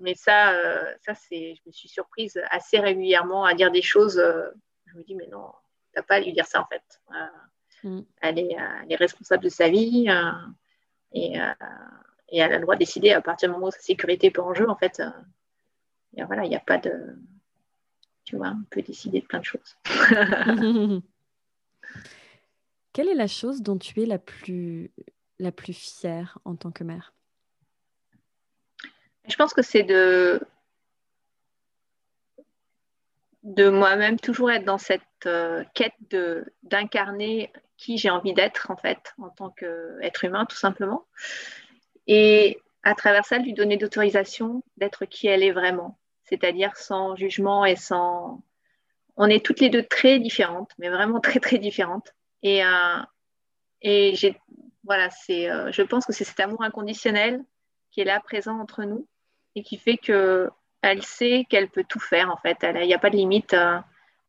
[0.00, 4.18] mais ça, euh, ça c'est, je me suis surprise assez régulièrement à dire des choses.
[4.18, 4.48] Euh,
[4.86, 5.52] je me dis, mais non,
[5.92, 7.00] tu n'as pas à lui dire ça en fait.
[7.84, 8.04] Euh, mm.
[8.20, 10.08] elle, est, elle, est, responsable de sa vie
[11.12, 14.28] et, et, elle a le droit de décider à partir du moment où sa sécurité
[14.28, 14.68] est en jeu.
[14.68, 15.02] En fait,
[16.16, 17.16] et voilà, il n'y a pas de.
[18.24, 19.76] Tu vois, on peut décider de plein de choses.
[22.92, 24.90] Quelle est la chose dont tu es la plus,
[25.38, 27.14] la plus fière en tant que mère?
[29.28, 30.40] Je pense que c'est de,
[33.42, 35.94] de moi-même toujours être dans cette euh, quête
[36.62, 41.06] d'incarner qui j'ai envie d'être en fait en tant qu'être humain tout simplement
[42.06, 47.64] et à travers ça lui donner d'autorisation d'être qui elle est vraiment c'est-à-dire sans jugement
[47.64, 48.42] et sans
[49.16, 52.12] on est toutes les deux très différentes mais vraiment très très différentes
[52.42, 53.00] et, euh,
[53.80, 54.36] et j'ai
[54.84, 57.42] voilà c'est euh, je pense que c'est cet amour inconditionnel
[57.90, 59.08] qui est là présent entre nous
[59.54, 60.50] et qui fait que
[60.82, 62.58] elle sait qu'elle peut tout faire en fait.
[62.62, 63.54] Il n'y a pas de limite.
[63.54, 63.78] Euh,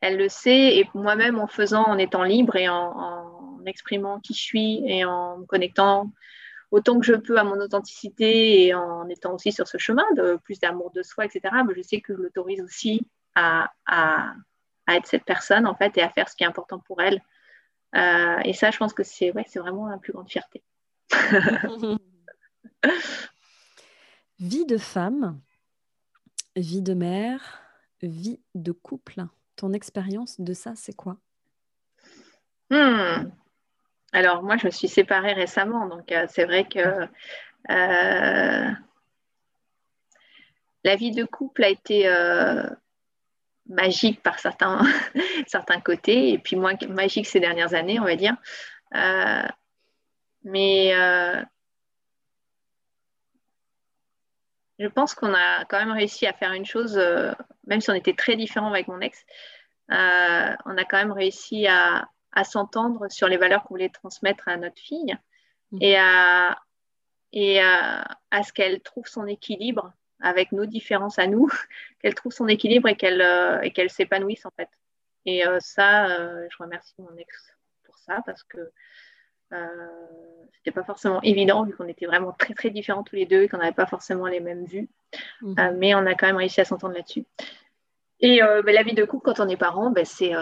[0.02, 3.29] elle le sait et moi-même en faisant, en étant libre et en,
[3.70, 6.12] exprimant qui je suis et en me connectant
[6.72, 10.40] autant que je peux à mon authenticité et en étant aussi sur ce chemin de
[10.44, 11.42] plus d'amour de soi, etc.
[11.76, 14.34] Je sais que je l'autorise aussi à, à,
[14.88, 17.22] être cette personne en fait et à faire ce qui est important pour elle.
[17.96, 20.64] Euh, et ça, je pense que c'est ouais, vraiment la plus grande fierté.
[24.40, 25.42] Vie de femme,
[26.56, 27.62] vie de mère,
[28.02, 29.26] vie de couple.
[29.58, 31.18] Ton expérience de ça, c'est quoi?
[32.70, 33.32] Hmm.
[34.12, 36.80] Alors, moi, je me suis séparée récemment, donc euh, c'est vrai que
[37.70, 38.72] euh,
[40.84, 42.68] la vie de couple a été euh,
[43.68, 44.82] magique par certains,
[45.48, 48.36] certains côtés, et puis moins magique ces dernières années, on va dire.
[50.44, 50.92] mais
[54.80, 56.98] je pense qu'on a quand même réussi à faire une chose,
[57.68, 59.24] même si on était très différents avec mon ex,
[59.90, 59.94] on
[60.78, 62.08] a quand même réussi à,
[62.44, 65.18] s'entendre sur les valeurs qu'on voulait transmettre à notre fille
[65.72, 65.82] mhm.
[65.82, 66.58] et, à,
[67.34, 71.50] et à, ce qu'elle trouve son équilibre avec nos différences à nous,
[72.02, 73.22] qu'elle trouve son équilibre et qu'elle
[73.64, 74.70] et qu'elle s'épanouisse en fait.
[75.26, 76.08] Et ça,
[76.50, 78.72] je remercie mon ex pour ça parce que
[80.54, 83.50] c'était pas forcément évident vu qu'on était vraiment très très différents tous les deux et
[83.50, 84.90] qu'on n'avait pas forcément les mêmes vues.
[85.42, 85.78] Mhm.
[85.78, 87.26] mais on a quand même réussi à s'entendre là-dessus.
[88.20, 90.34] Et ben, la vie de couple quand on est parent, ben, c'est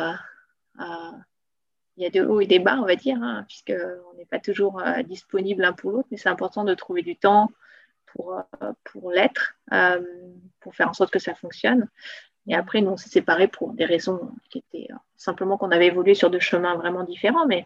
[1.98, 4.40] il y a des hauts et des bas, on va dire, hein, puisqu'on n'est pas
[4.40, 7.52] toujours euh, disponible l'un pour l'autre, mais c'est important de trouver du temps
[8.06, 10.02] pour, euh, pour l'être, euh,
[10.60, 11.90] pour faire en sorte que ça fonctionne.
[12.48, 16.14] Et après, nous, on s'est séparés pour des raisons qui étaient simplement qu'on avait évolué
[16.14, 17.66] sur deux chemins vraiment différents, mais,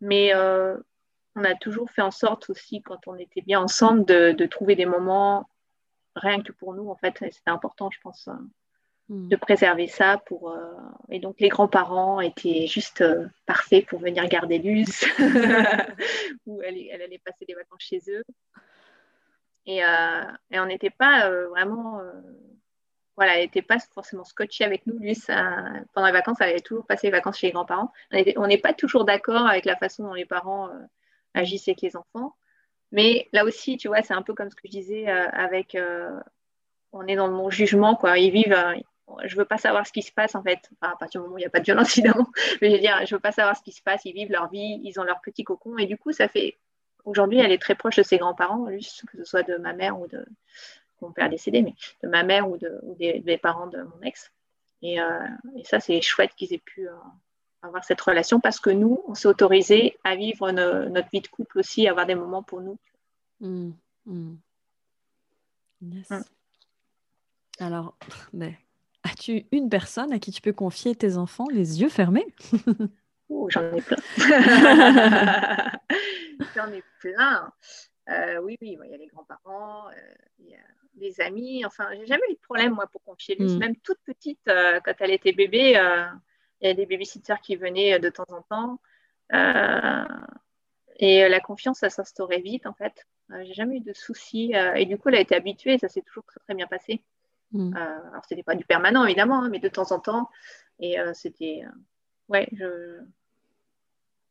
[0.00, 4.46] mais on a toujours fait en sorte aussi, quand on était bien ensemble, de, de
[4.46, 5.48] trouver des moments
[6.14, 8.28] rien que pour nous, en fait, c'était important, je pense,
[9.08, 9.38] de hmm.
[9.38, 10.74] préserver ça pour euh,
[11.08, 15.06] et donc les grands-parents étaient juste euh, parfaits pour venir garder Luce
[16.46, 18.22] ou elle, elle, allait passer des vacances chez eux
[19.64, 22.02] et, euh, et on n'était pas vraiment
[23.16, 25.28] voilà elle n'était pas forcément scotchée avec nous Luce
[25.94, 27.90] pendant les vacances elle allait toujours passer les vacances chez les grands-parents
[28.36, 30.68] on n'est pas toujours d'accord avec la façon dont les parents
[31.32, 32.36] agissent avec les enfants
[32.92, 35.78] mais là aussi tu vois c'est un peu comme ce que je disais avec
[36.92, 38.18] on est dans le non-jugement, quoi.
[38.18, 38.56] Ils vivent,
[39.24, 40.70] je veux pas savoir ce qui se passe en fait.
[40.80, 42.28] à partir du moment où il n'y a pas de violence évidemment,
[42.60, 44.04] mais je veux dire, je veux pas savoir ce qui se passe.
[44.04, 46.58] Ils vivent leur vie, ils ont leur petit cocon et du coup, ça fait.
[47.04, 50.06] Aujourd'hui, elle est très proche de ses grands-parents, que ce soit de ma mère ou
[50.08, 50.26] de
[51.00, 54.30] mon père décédé, mais de ma mère ou, de, des, parents de mon ex.
[54.82, 55.26] Et, euh,
[55.64, 56.92] ça, c'est chouette qu'ils aient pu euh,
[57.62, 61.60] avoir cette relation parce que nous, on s'est autorisé à vivre notre vie de couple
[61.60, 62.78] aussi, à avoir des moments pour nous.
[63.40, 63.70] Mmh,
[64.06, 64.34] mmh.
[65.82, 66.10] Yes.
[66.10, 66.22] Mmh.
[67.60, 67.96] Alors,
[68.32, 68.58] mais
[69.10, 72.26] As-tu une personne à qui tu peux confier tes enfants les yeux fermés?
[73.30, 73.98] Oh, J'en ai plein.
[76.56, 77.52] j'en ai plein.
[78.08, 80.60] Euh, oui, oui, il y a les grands-parents, euh, il y a
[80.94, 81.62] les amis.
[81.66, 83.54] Enfin, j'ai jamais eu de problème, moi, pour confier lui.
[83.54, 83.58] Mm.
[83.58, 85.72] Même toute petite, euh, quand elle était bébé,
[86.60, 88.80] il y a des babysitters qui venaient de temps en temps.
[90.98, 93.06] et la confiance, ça s'instaurait vite, en fait.
[93.42, 94.54] j'ai jamais eu de soucis.
[94.74, 97.02] et du coup, elle a été habituée ça s'est toujours très, très bien passé.
[97.52, 97.74] Mm.
[97.76, 100.30] Euh, alors, c'était pas du permanent, évidemment, hein, mais de temps en temps.
[100.78, 101.62] Et euh, c'était.
[101.64, 101.70] Euh,
[102.28, 103.00] ouais, je,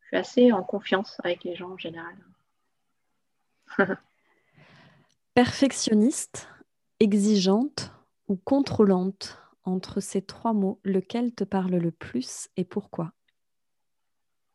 [0.01, 2.15] je, suis assez en confiance avec les gens en général.
[5.33, 6.49] Perfectionniste,
[6.99, 7.91] exigeante
[8.27, 13.11] ou contrôlante Entre ces trois mots, lequel te parle le plus et pourquoi?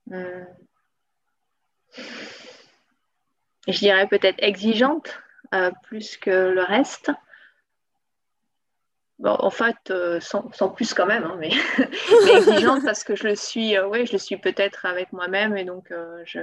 [0.09, 0.47] Je
[3.69, 5.21] dirais peut-être exigeante
[5.85, 7.13] plus que le reste
[9.25, 11.51] en fait, euh, sans, plus quand même, hein, mais,
[12.35, 15.91] exigeante parce que je le suis, euh, je le suis peut-être avec moi-même et donc
[15.91, 16.41] euh, je,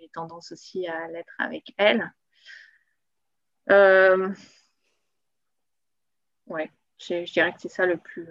[0.00, 2.12] j'ai tendance aussi à l'être avec elle.
[6.48, 8.28] ouais, je, dirais que c'est ça le plus,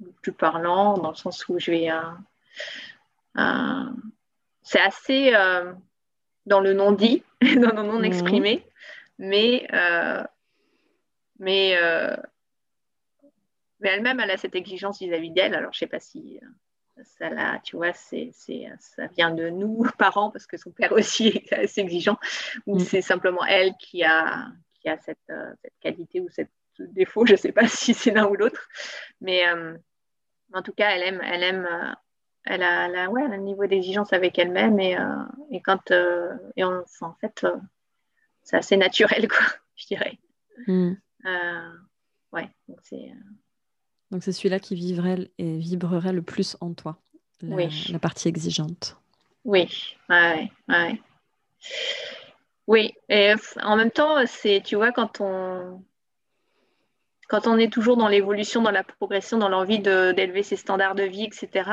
[0.00, 1.88] le plus parlant dans le sens où je vais.
[4.62, 5.32] c'est assez
[6.46, 8.66] dans le non-dit, dans le non-exprimé,
[9.18, 9.28] mmh.
[9.28, 9.66] mais
[11.44, 12.16] mais, euh,
[13.80, 15.54] mais elle-même, elle a cette exigence vis-à-vis d'elle.
[15.54, 19.50] Alors, je ne sais pas si euh, ça, là, tu vois, c'est, ça vient de
[19.50, 22.18] nous, parents, parce que son père aussi est assez exigeant,
[22.66, 22.80] ou mm.
[22.80, 24.48] c'est simplement elle qui a,
[24.80, 27.26] qui a cette, euh, cette qualité ou cette défaut.
[27.26, 28.66] Je ne sais pas si c'est l'un ou l'autre.
[29.20, 29.42] Mais
[30.52, 31.94] en tout cas, elle aime, elle aime
[32.46, 34.98] elle a, ouais, un niveau d'exigence avec elle-même et,
[35.50, 35.90] et quand
[36.56, 36.84] et en
[37.18, 37.46] fait
[38.42, 40.18] c'est assez naturel quoi je dirais
[40.66, 40.94] mm.
[41.26, 41.70] Euh,
[42.32, 43.10] ouais, donc c'est.
[43.10, 43.30] Euh,
[44.10, 46.98] donc c'est celui-là qui vivrait et vibrerait le plus en toi,
[47.40, 48.96] la, la partie exigeante.
[49.44, 49.68] Oui,
[50.08, 51.00] ouais, ouais.
[52.66, 55.82] Oui, et en même temps, c'est, tu vois, quand on,
[57.28, 61.02] quand on est toujours dans l'évolution, dans la progression, dans l'envie d'élever ses standards de
[61.02, 61.70] vie, etc.,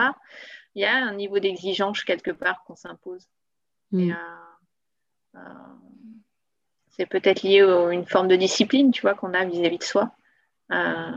[0.75, 3.27] il y a un niveau d'exigence quelque part qu'on s'impose.
[3.91, 4.11] Mm.
[5.35, 5.39] euh,
[6.91, 10.11] c'est peut-être lié à une forme de discipline, tu vois, qu'on a vis-à-vis de soi.
[10.71, 11.11] Euh,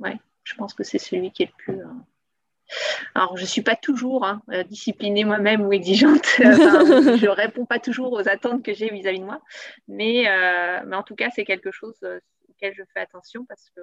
[0.00, 1.80] ouais, je pense que c'est celui qui est le plus.
[1.80, 1.92] Euh,
[3.14, 6.24] alors, je ne suis pas toujours hein, euh, disciplinée moi-même ou exigeante.
[6.38, 9.40] je ne réponds pas toujours aux attentes que j'ai vis-à-vis de moi.
[9.88, 10.24] Mais,
[10.84, 11.96] mais en tout cas, c'est quelque chose
[12.48, 13.80] auquel je fais attention parce que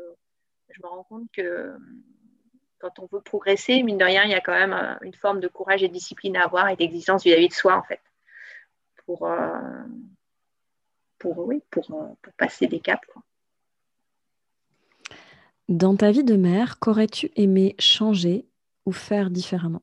[0.69, 1.73] je me rends compte que
[2.79, 5.47] quand on veut progresser, mine de rien, il y a quand même une forme de
[5.47, 8.01] courage et de discipline à avoir et d'exigence vis-à-vis de soi, en fait.
[9.05, 9.27] Pour,
[11.23, 13.07] pour, oui, pour, euh, pour passer des caps.
[15.69, 18.45] Dans ta vie de mère, qu'aurais-tu aimé changer
[18.85, 19.81] ou faire différemment?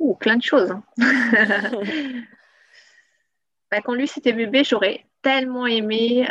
[0.00, 0.72] Ou plein de choses.
[0.72, 0.82] Hein.
[3.70, 6.26] bah, quand lui c'était bébé, j'aurais tellement aimé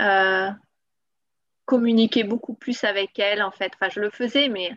[1.63, 3.71] communiquer beaucoup plus avec elle, en fait.
[3.76, 4.76] Enfin, je le faisais, mais,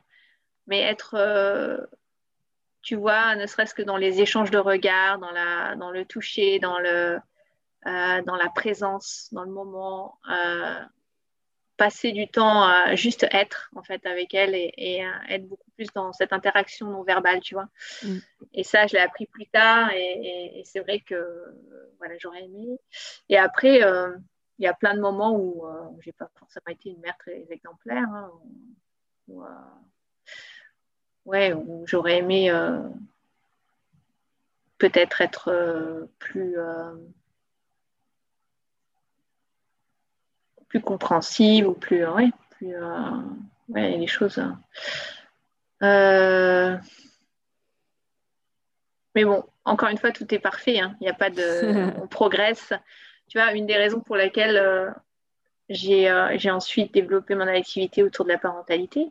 [0.68, 1.88] mais être
[2.82, 6.61] tu vois, ne serait-ce que dans les échanges de regards, dans, la, dans le toucher,
[6.61, 7.18] dans, le,
[7.87, 10.80] euh, dans la présence, dans le moment, euh,
[11.76, 16.12] passer du temps à juste être en fait avec elle et, être beaucoup plus dans
[16.12, 17.68] cette interaction non verbale, tu vois.
[18.03, 18.18] Mm.
[18.55, 21.45] Et ça, je l'ai appris plus tard et, c'est vrai que
[21.99, 22.78] voilà, j'aurais aimé.
[23.28, 24.16] Et après, euh,
[24.59, 25.64] il y a plein de moments où
[26.01, 28.09] j'ai pas forcément été une mère très exemplaire.
[28.09, 28.30] Hein,
[31.26, 32.89] ouais, où j'aurais aimé euh,
[34.78, 36.95] peut-être être, euh, plus, euh,
[40.68, 42.74] plus compréhensive ou plus, ouais, plus
[43.68, 44.42] ouais, les choses.
[45.80, 46.78] mais
[49.24, 50.80] bon, encore une fois, tout est parfait.
[50.80, 50.96] Hein.
[51.00, 52.72] Il n'y a pas de, on progresse.
[53.28, 54.94] Tu vois, une des raisons pour lesquelles
[55.68, 59.10] j'ai ensuite développé mon activité autour de la parentalité,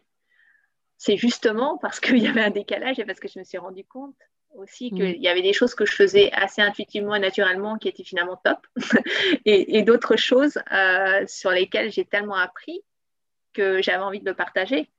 [0.98, 3.84] c'est justement parce qu'il y avait un décalage et parce que je me suis rendu
[3.84, 4.16] compte
[4.58, 4.96] aussi mm.
[4.96, 8.40] qu'il y avait des choses que je faisais assez intuitivement et naturellement qui étaient finalement
[8.44, 8.66] top
[9.46, 12.82] et, d'autres choses euh, sur lesquelles j'ai tellement appris
[13.54, 14.90] que j'avais envie de le partager.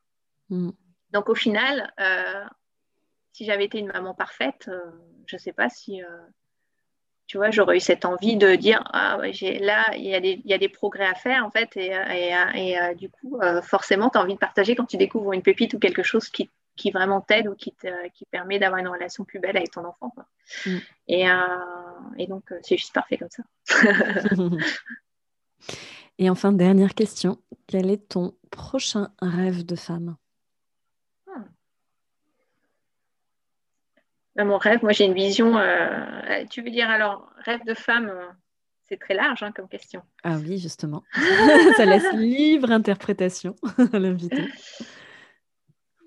[0.50, 0.70] Mm.
[1.12, 2.44] Donc au final, euh,
[3.32, 4.80] si j'avais été une maman parfaite, euh,
[5.26, 6.00] je ne sais pas si
[7.26, 10.40] tu vois, j'aurais eu cette envie de dire ah j'ai là il y, a des,
[10.44, 14.10] il y, a des progrès à faire en fait et, et, et du coup forcément
[14.10, 16.90] tu as envie de partager quand tu découvres une pépite ou quelque chose qui, qui
[16.90, 20.10] vraiment t'aide ou qui, te, qui permet d'avoir une relation plus belle avec ton enfant
[20.10, 20.26] quoi.
[20.66, 20.76] Mm.
[21.08, 21.34] Et, euh,
[22.18, 23.42] et, donc c'est juste parfait comme ça.
[26.18, 30.16] et enfin dernière question, quel est ton prochain rêve de femme?
[34.44, 35.56] Mon rêve, moi j'ai une vision.
[35.56, 38.26] Euh, tu veux dire alors, rêve de femme, euh,
[38.84, 40.02] c'est très large hein, comme question.
[40.24, 41.02] Ah oui, justement.
[41.76, 43.56] Ça laisse libre interprétation
[43.92, 44.42] à l'invité.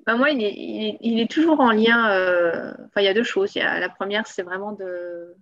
[0.10, 2.10] Ben moi, il est, toujours en lien.
[2.10, 3.54] Euh, il y a deux choses.
[3.54, 5.36] La première, c'est vraiment de.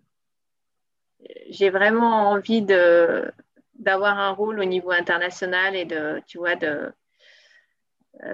[1.50, 6.92] J'ai vraiment envie d'avoir un rôle au niveau international et de, tu vois, de,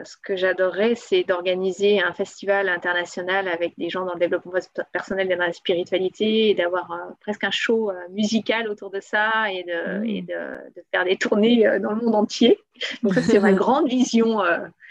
[0.04, 4.54] ce que j'adorerais, c'est d'organiser un festival international avec des gens dans le développement
[4.92, 9.02] personnel et dans la spiritualité et d'avoir euh, presque un show euh, musical autour de
[9.02, 10.82] ça et de, mmh.
[10.92, 12.60] faire des tournées dans le monde entier.
[13.02, 14.42] Donc, ça, c'est ma grande vision.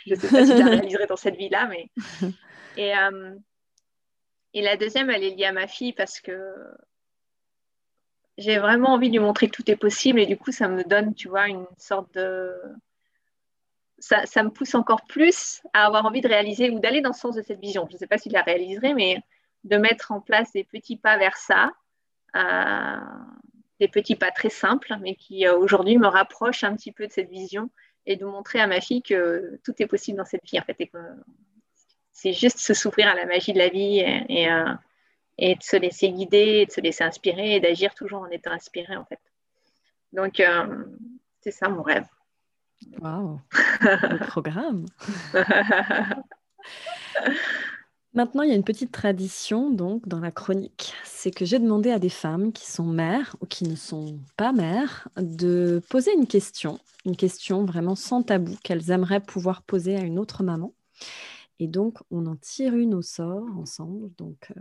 [0.06, 1.88] je ne sais pas si je la réaliserai dans cette vie-là, mais.
[2.78, 2.94] Et,
[4.54, 6.54] et la deuxième, elle est liée à ma fille parce que
[8.38, 10.84] j'ai vraiment envie de lui montrer que tout est possible et du coup, ça me
[10.84, 12.50] donne, tu vois, une sorte de
[14.02, 17.36] ça, me pousse encore plus à avoir envie de réaliser ou d'aller dans le sens
[17.36, 17.86] de cette vision.
[17.88, 19.22] Je ne sais pas si je la réaliserai, mais
[19.64, 21.72] de mettre en place des petits pas vers ça,
[22.36, 23.00] euh,
[23.78, 27.12] des petits pas très simples, mais qui euh, aujourd'hui me rapprochent un petit peu de
[27.12, 27.70] cette vision
[28.04, 30.76] et de montrer à ma fille que tout est possible dans cette vie, en fait,
[32.10, 34.74] c'est juste se s'ouvrir à la magie de la vie et, euh,
[35.38, 38.96] et, de se laisser guider, de se laisser inspirer et d'agir toujours en étant inspiré,
[38.96, 39.20] en fait.
[40.12, 40.42] Donc,
[41.40, 42.04] c'est ça mon rêve.
[43.00, 43.40] Waouh,
[43.80, 44.86] le programme.
[48.14, 51.90] Maintenant, il y a une petite tradition donc dans la chronique, c'est que j'ai demandé
[51.90, 56.26] à des femmes qui sont mères ou qui ne sont pas mères de poser une
[56.26, 60.74] question, une question vraiment sans tabou qu'elles aimeraient pouvoir poser à une autre maman.
[61.58, 64.10] Et donc, on en tire une au sort ensemble.
[64.18, 64.60] Donc, euh,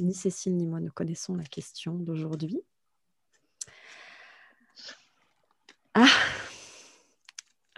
[0.00, 2.62] ni Cécile ni moi ne connaissons la question d'aujourd'hui.
[5.94, 6.06] Ah,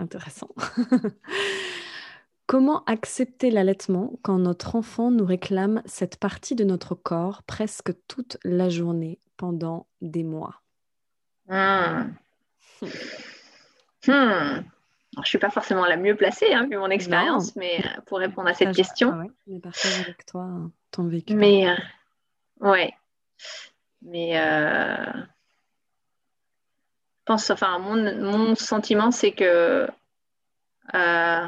[0.00, 0.48] intéressant.
[2.46, 8.38] Comment accepter l'allaitement quand notre enfant nous réclame cette partie de notre corps presque toute
[8.42, 10.62] la journée pendant des mois?
[11.48, 12.14] Hmm.
[14.06, 14.62] Hmm.
[15.18, 18.18] Je ne suis pas forcément la mieux placée, hein, vu mon expérience, mais euh, pour
[18.18, 19.10] répondre à cette question.
[19.12, 20.48] Ah ouais, partage avec toi
[20.90, 21.34] ton vécu.
[21.34, 21.74] Mais, euh,
[22.60, 22.94] ouais.
[24.02, 25.12] Mais euh,
[27.28, 29.86] pense, enfin, mon, sentiment, c'est que
[30.94, 31.46] euh,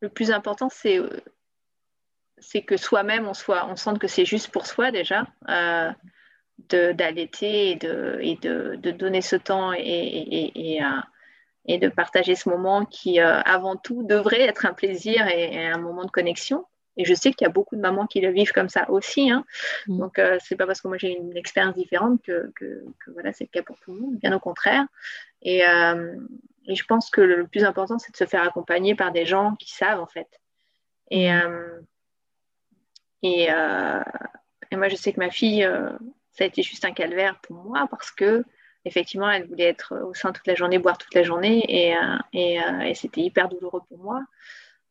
[0.00, 1.00] le plus important, c'est
[2.62, 5.92] que soi-même, on, soit, on sente que c'est juste pour soi déjà, euh,
[6.58, 12.84] d'allaiter et, de, et de, donner ce temps et, et, euh, de partager ce moment
[12.84, 16.66] qui, euh, avant tout, devrait être un plaisir et, un moment de connexion.
[16.96, 19.30] Et je sais qu'il y a beaucoup de mamans qui le vivent comme ça aussi.
[19.30, 19.44] Hein.
[19.86, 19.98] Mm.
[19.98, 23.44] Donc, euh, c'est pas parce que moi j'ai une expérience différente que, que, voilà, c'est
[23.44, 24.86] le cas pour tout le monde, bien au contraire.
[25.42, 26.16] Et, euh,
[26.66, 29.54] et je pense que le plus important, c'est de se faire accompagner par des gens
[29.56, 30.28] qui savent, en fait.
[31.10, 31.42] Et, mm.
[31.42, 31.80] euh,
[33.22, 33.48] et,
[34.70, 35.68] et, moi, je sais que ma fille,
[36.32, 38.44] ça a été juste un calvaire pour moi parce que
[38.86, 42.00] effectivement, elle voulait être au sein toute la journée, boire toute la journée, et, euh,
[42.34, 44.22] euh, et, c'était hyper douloureux pour moi.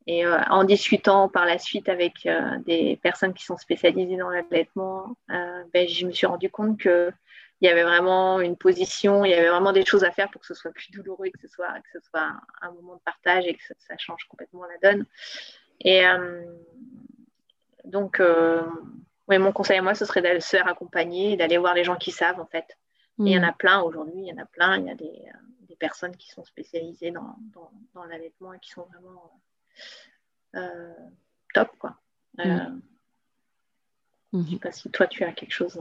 [0.07, 2.27] Et euh, en discutant par la suite avec
[2.65, 7.13] des personnes qui sont spécialisées dans l'allaitement, ben, je me suis rendu compte qu'il
[7.61, 10.47] y avait vraiment une position, il y avait vraiment des choses à faire pour que
[10.47, 12.31] ce soit plus douloureux, que ce soit, que ce soit
[12.61, 15.05] un, moment de partage et que ça, change complètement la donne.
[15.81, 16.03] Et
[17.83, 18.21] donc,
[19.27, 22.11] mon conseil à moi, ce serait d'aller se faire accompagner, d'aller voir les gens qui
[22.11, 22.77] savent en fait
[23.19, 23.45] il y en mm.
[23.45, 24.77] a plein aujourd'hui, il y en a plein.
[24.79, 27.35] Il y a des, euh, personnes qui sont spécialisées dans,
[27.93, 29.44] dans, l'allaitement et qui sont vraiment euh, euh,
[31.53, 31.69] top.
[31.79, 31.95] Quoi.
[32.37, 32.81] Mm.
[34.33, 34.59] Je ne sais mm-hmm.
[34.59, 35.79] pas si toi, tu as quelque chose.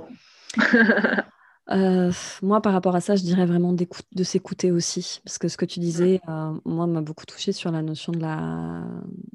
[2.42, 5.20] moi, par rapport à ça, je dirais vraiment de s'écouter aussi.
[5.24, 6.20] Parce que ce que tu disais,
[6.64, 8.84] moi, m'a beaucoup touché sur la notion de, la...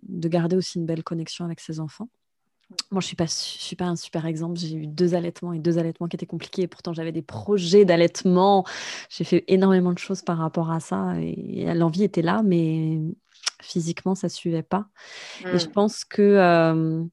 [0.04, 2.10] de garder aussi une belle connexion avec ses enfants.
[2.92, 4.60] Moi, je suis pas, suis pas un super exemple.
[4.60, 6.64] J'ai eu deux allaitements et deux allaitements qui étaient compliqués.
[6.64, 8.64] Et pourtant, j'avais des projets d'allaitement.
[9.10, 11.16] J'ai fait énormément de choses par rapport à ça.
[11.20, 13.00] Et l'envie était là, mais
[13.62, 14.88] physiquement, ça suivait pas.
[15.46, 15.72] Et je mmh.
[15.72, 17.10] pense que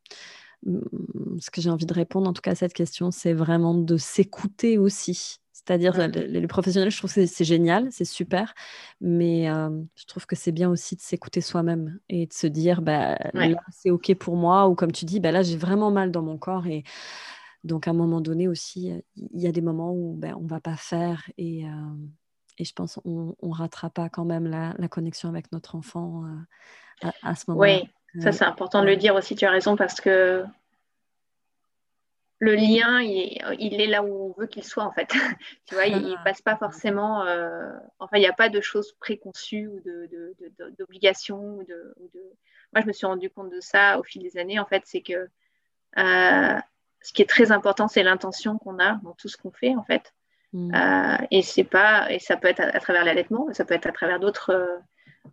[0.64, 3.96] ce que j'ai envie de répondre, en tout cas, à cette question, c'est vraiment de
[3.96, 5.38] s'écouter aussi.
[5.52, 8.54] C'est-à-dire, les, professionnels, je trouve que c'est génial, c'est super,
[9.00, 13.16] mais je trouve que c'est bien aussi de s'écouter soi-même et de se dire, bah,
[13.32, 16.22] là, c'est OK pour moi, ou comme tu dis, bah, là, j'ai vraiment mal dans
[16.22, 16.66] mon corps.
[16.66, 16.84] Et
[17.64, 20.48] donc, à un moment donné aussi, il y a des moments où ben, on ne
[20.48, 21.64] va pas faire et,
[22.58, 26.24] et je pense qu'on ne ratera pas quand même la, la, connexion avec notre enfant
[27.02, 27.80] à, à, ce moment-là.
[28.14, 30.44] Oui, ça, c'est important de le dire aussi, tu as raison, parce que
[32.38, 35.08] le lien, il est, là où on veut qu'il soit, en fait.
[35.66, 37.24] tu vois, il ne passe pas forcément.
[37.24, 39.80] Euh, enfin, il n'y a pas de choses préconçues ou
[40.78, 41.58] d'obligations.
[41.66, 41.94] De,
[42.72, 45.00] Moi, je me suis rendu compte de ça au fil des années, en fait, c'est
[45.00, 45.28] que
[45.98, 46.60] euh,
[47.00, 49.84] ce qui est très important, c'est l'intention qu'on a dans tout ce qu'on fait, en
[49.84, 50.12] fait.
[50.52, 50.74] Mm.
[50.74, 53.92] Euh, et c'est pas, et ça peut être à, travers l'allaitement, ça peut être à
[53.92, 54.80] travers d'autres.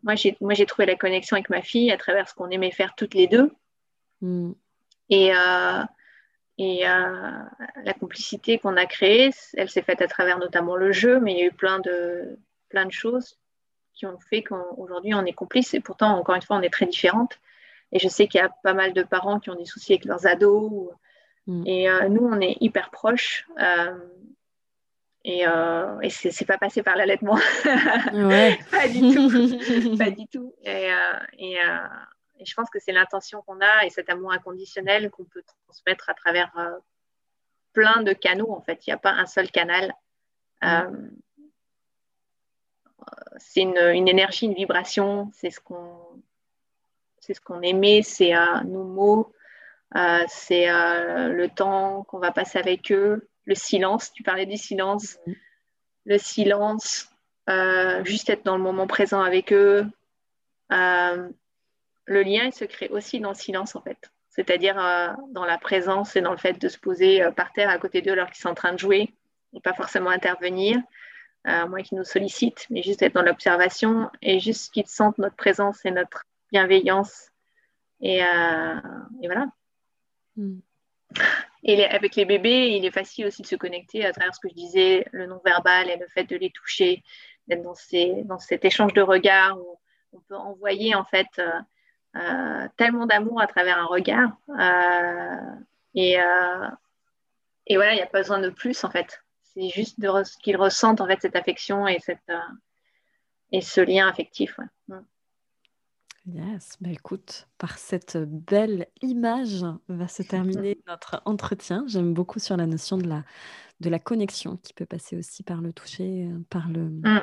[0.04, 2.72] Moi, j'ai, moi, j'ai trouvé la connexion avec ma fille à travers ce qu'on aimait
[2.72, 3.52] faire toutes les deux.
[4.22, 4.52] Mm.
[5.10, 5.32] Et
[6.58, 7.32] et euh,
[7.84, 11.40] la complicité qu'on a créée, elle s'est faite à travers notamment le jeu, mais il
[11.40, 12.38] y a eu plein de,
[12.70, 13.40] plein de choses
[13.94, 15.74] qui ont fait qu'aujourd'hui on est complices.
[15.74, 17.40] Et pourtant, encore une fois, on est très différentes.
[17.92, 20.06] Et je sais qu'il y a pas mal de parents qui ont des soucis avec
[20.06, 20.92] leurs ados.
[21.48, 21.64] Mm.
[21.66, 23.48] Et euh, nous, on est hyper proches.
[25.26, 27.38] Euh, et, euh, et c'est pas passé par l'allaitement.
[27.64, 29.98] pas du tout.
[29.98, 30.54] pas du tout.
[30.64, 30.90] Et,
[31.38, 31.58] et,
[32.44, 36.10] et je pense que c'est l'intention qu'on a et cet amour inconditionnel qu'on peut transmettre
[36.10, 36.78] à travers euh,
[37.72, 38.52] plein de canaux.
[38.52, 39.94] En fait, il n'y a pas un seul canal.
[40.62, 40.68] Mm.
[40.68, 41.10] Euh,
[43.38, 45.32] c'est une, énergie, une vibration.
[45.34, 46.22] C'est ce qu'on
[47.20, 49.34] c'est ce qu'on aimait, c'est euh, nos mots,
[50.28, 54.12] c'est le temps qu'on va passer avec eux, le silence.
[54.14, 55.34] Tu parlais du silence, mm.
[56.06, 57.10] le silence,
[58.04, 59.86] juste être dans le moment présent avec eux
[62.06, 64.12] le lien il se crée aussi dans le silence en fait.
[64.30, 67.70] C'est-à-dire euh, dans la présence et dans le fait de se poser euh, par terre
[67.70, 69.14] à côté d'eux alors qu'ils sont en train de jouer
[69.54, 70.80] et pas forcément intervenir,
[71.48, 75.36] euh, moins qu'ils nous sollicitent, mais juste être dans l'observation et juste qu'ils sentent notre
[75.36, 77.30] présence et notre bienveillance.
[78.02, 78.22] Et,
[79.24, 79.48] voilà.
[80.36, 80.60] Hmm.
[81.64, 84.50] Et avec les bébés, il est facile aussi de se connecter à travers ce que
[84.50, 87.04] je disais, le non-verbal et le fait de les toucher,
[87.48, 89.80] d'être dans, cet échange de regards où
[90.12, 91.28] on peut envoyer en fait
[92.16, 94.38] euh, tellement d'amour à travers un regard.
[94.50, 95.56] Euh,
[95.96, 96.68] et, euh,
[97.72, 99.24] voilà, il n'y a pas besoin de plus en fait.
[99.42, 99.98] C'est juste
[100.42, 102.00] qu'ils ressentent en fait cette affection et
[103.62, 104.60] ce lien affectif.
[104.88, 105.00] Mm.
[106.26, 111.84] Yes, bah écoute, par cette belle image va se terminer notre entretien.
[111.88, 113.24] J'aime beaucoup sur la notion de la,
[113.82, 117.22] de la connexion qui peut passer aussi par le toucher, par le, mm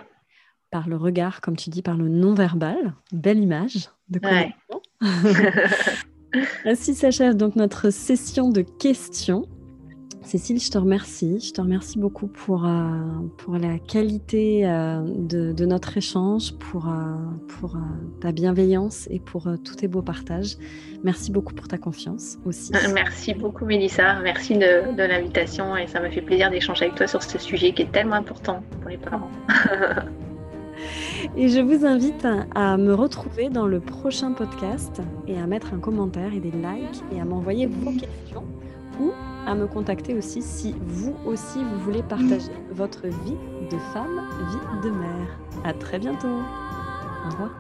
[0.70, 2.94] par le regard, comme tu dis, par le non-verbal.
[3.12, 4.80] Belle image de connexion.
[6.64, 9.48] Ainsi s'achève donc notre session de questions.
[10.22, 11.40] Cécile, je te remercie.
[11.40, 12.90] Je te remercie beaucoup pour, euh,
[13.38, 17.16] pour la qualité euh, de, notre échange, pour, euh,
[17.58, 17.76] pour
[18.20, 20.56] ta bienveillance et pour tous tes beaux partages.
[21.02, 22.72] Merci beaucoup pour ta confiance aussi.
[22.94, 24.20] Merci beaucoup, Mélissa.
[24.20, 27.72] Merci de, de l'invitation et ça m'a fait plaisir d'échanger avec toi sur ce sujet
[27.72, 29.30] qui est tellement important pour les parents.
[31.36, 35.78] Et je vous invite à, me retrouver dans le prochain podcast et à mettre un
[35.78, 38.44] commentaire et des likes et à m'envoyer vos questions
[39.01, 39.12] beaucoup
[39.46, 43.36] à me contacter aussi si vous aussi vous voulez partager votre vie
[43.70, 45.38] de femme, vie de mère.
[45.64, 46.28] À très bientôt.
[46.28, 47.51] Au revoir.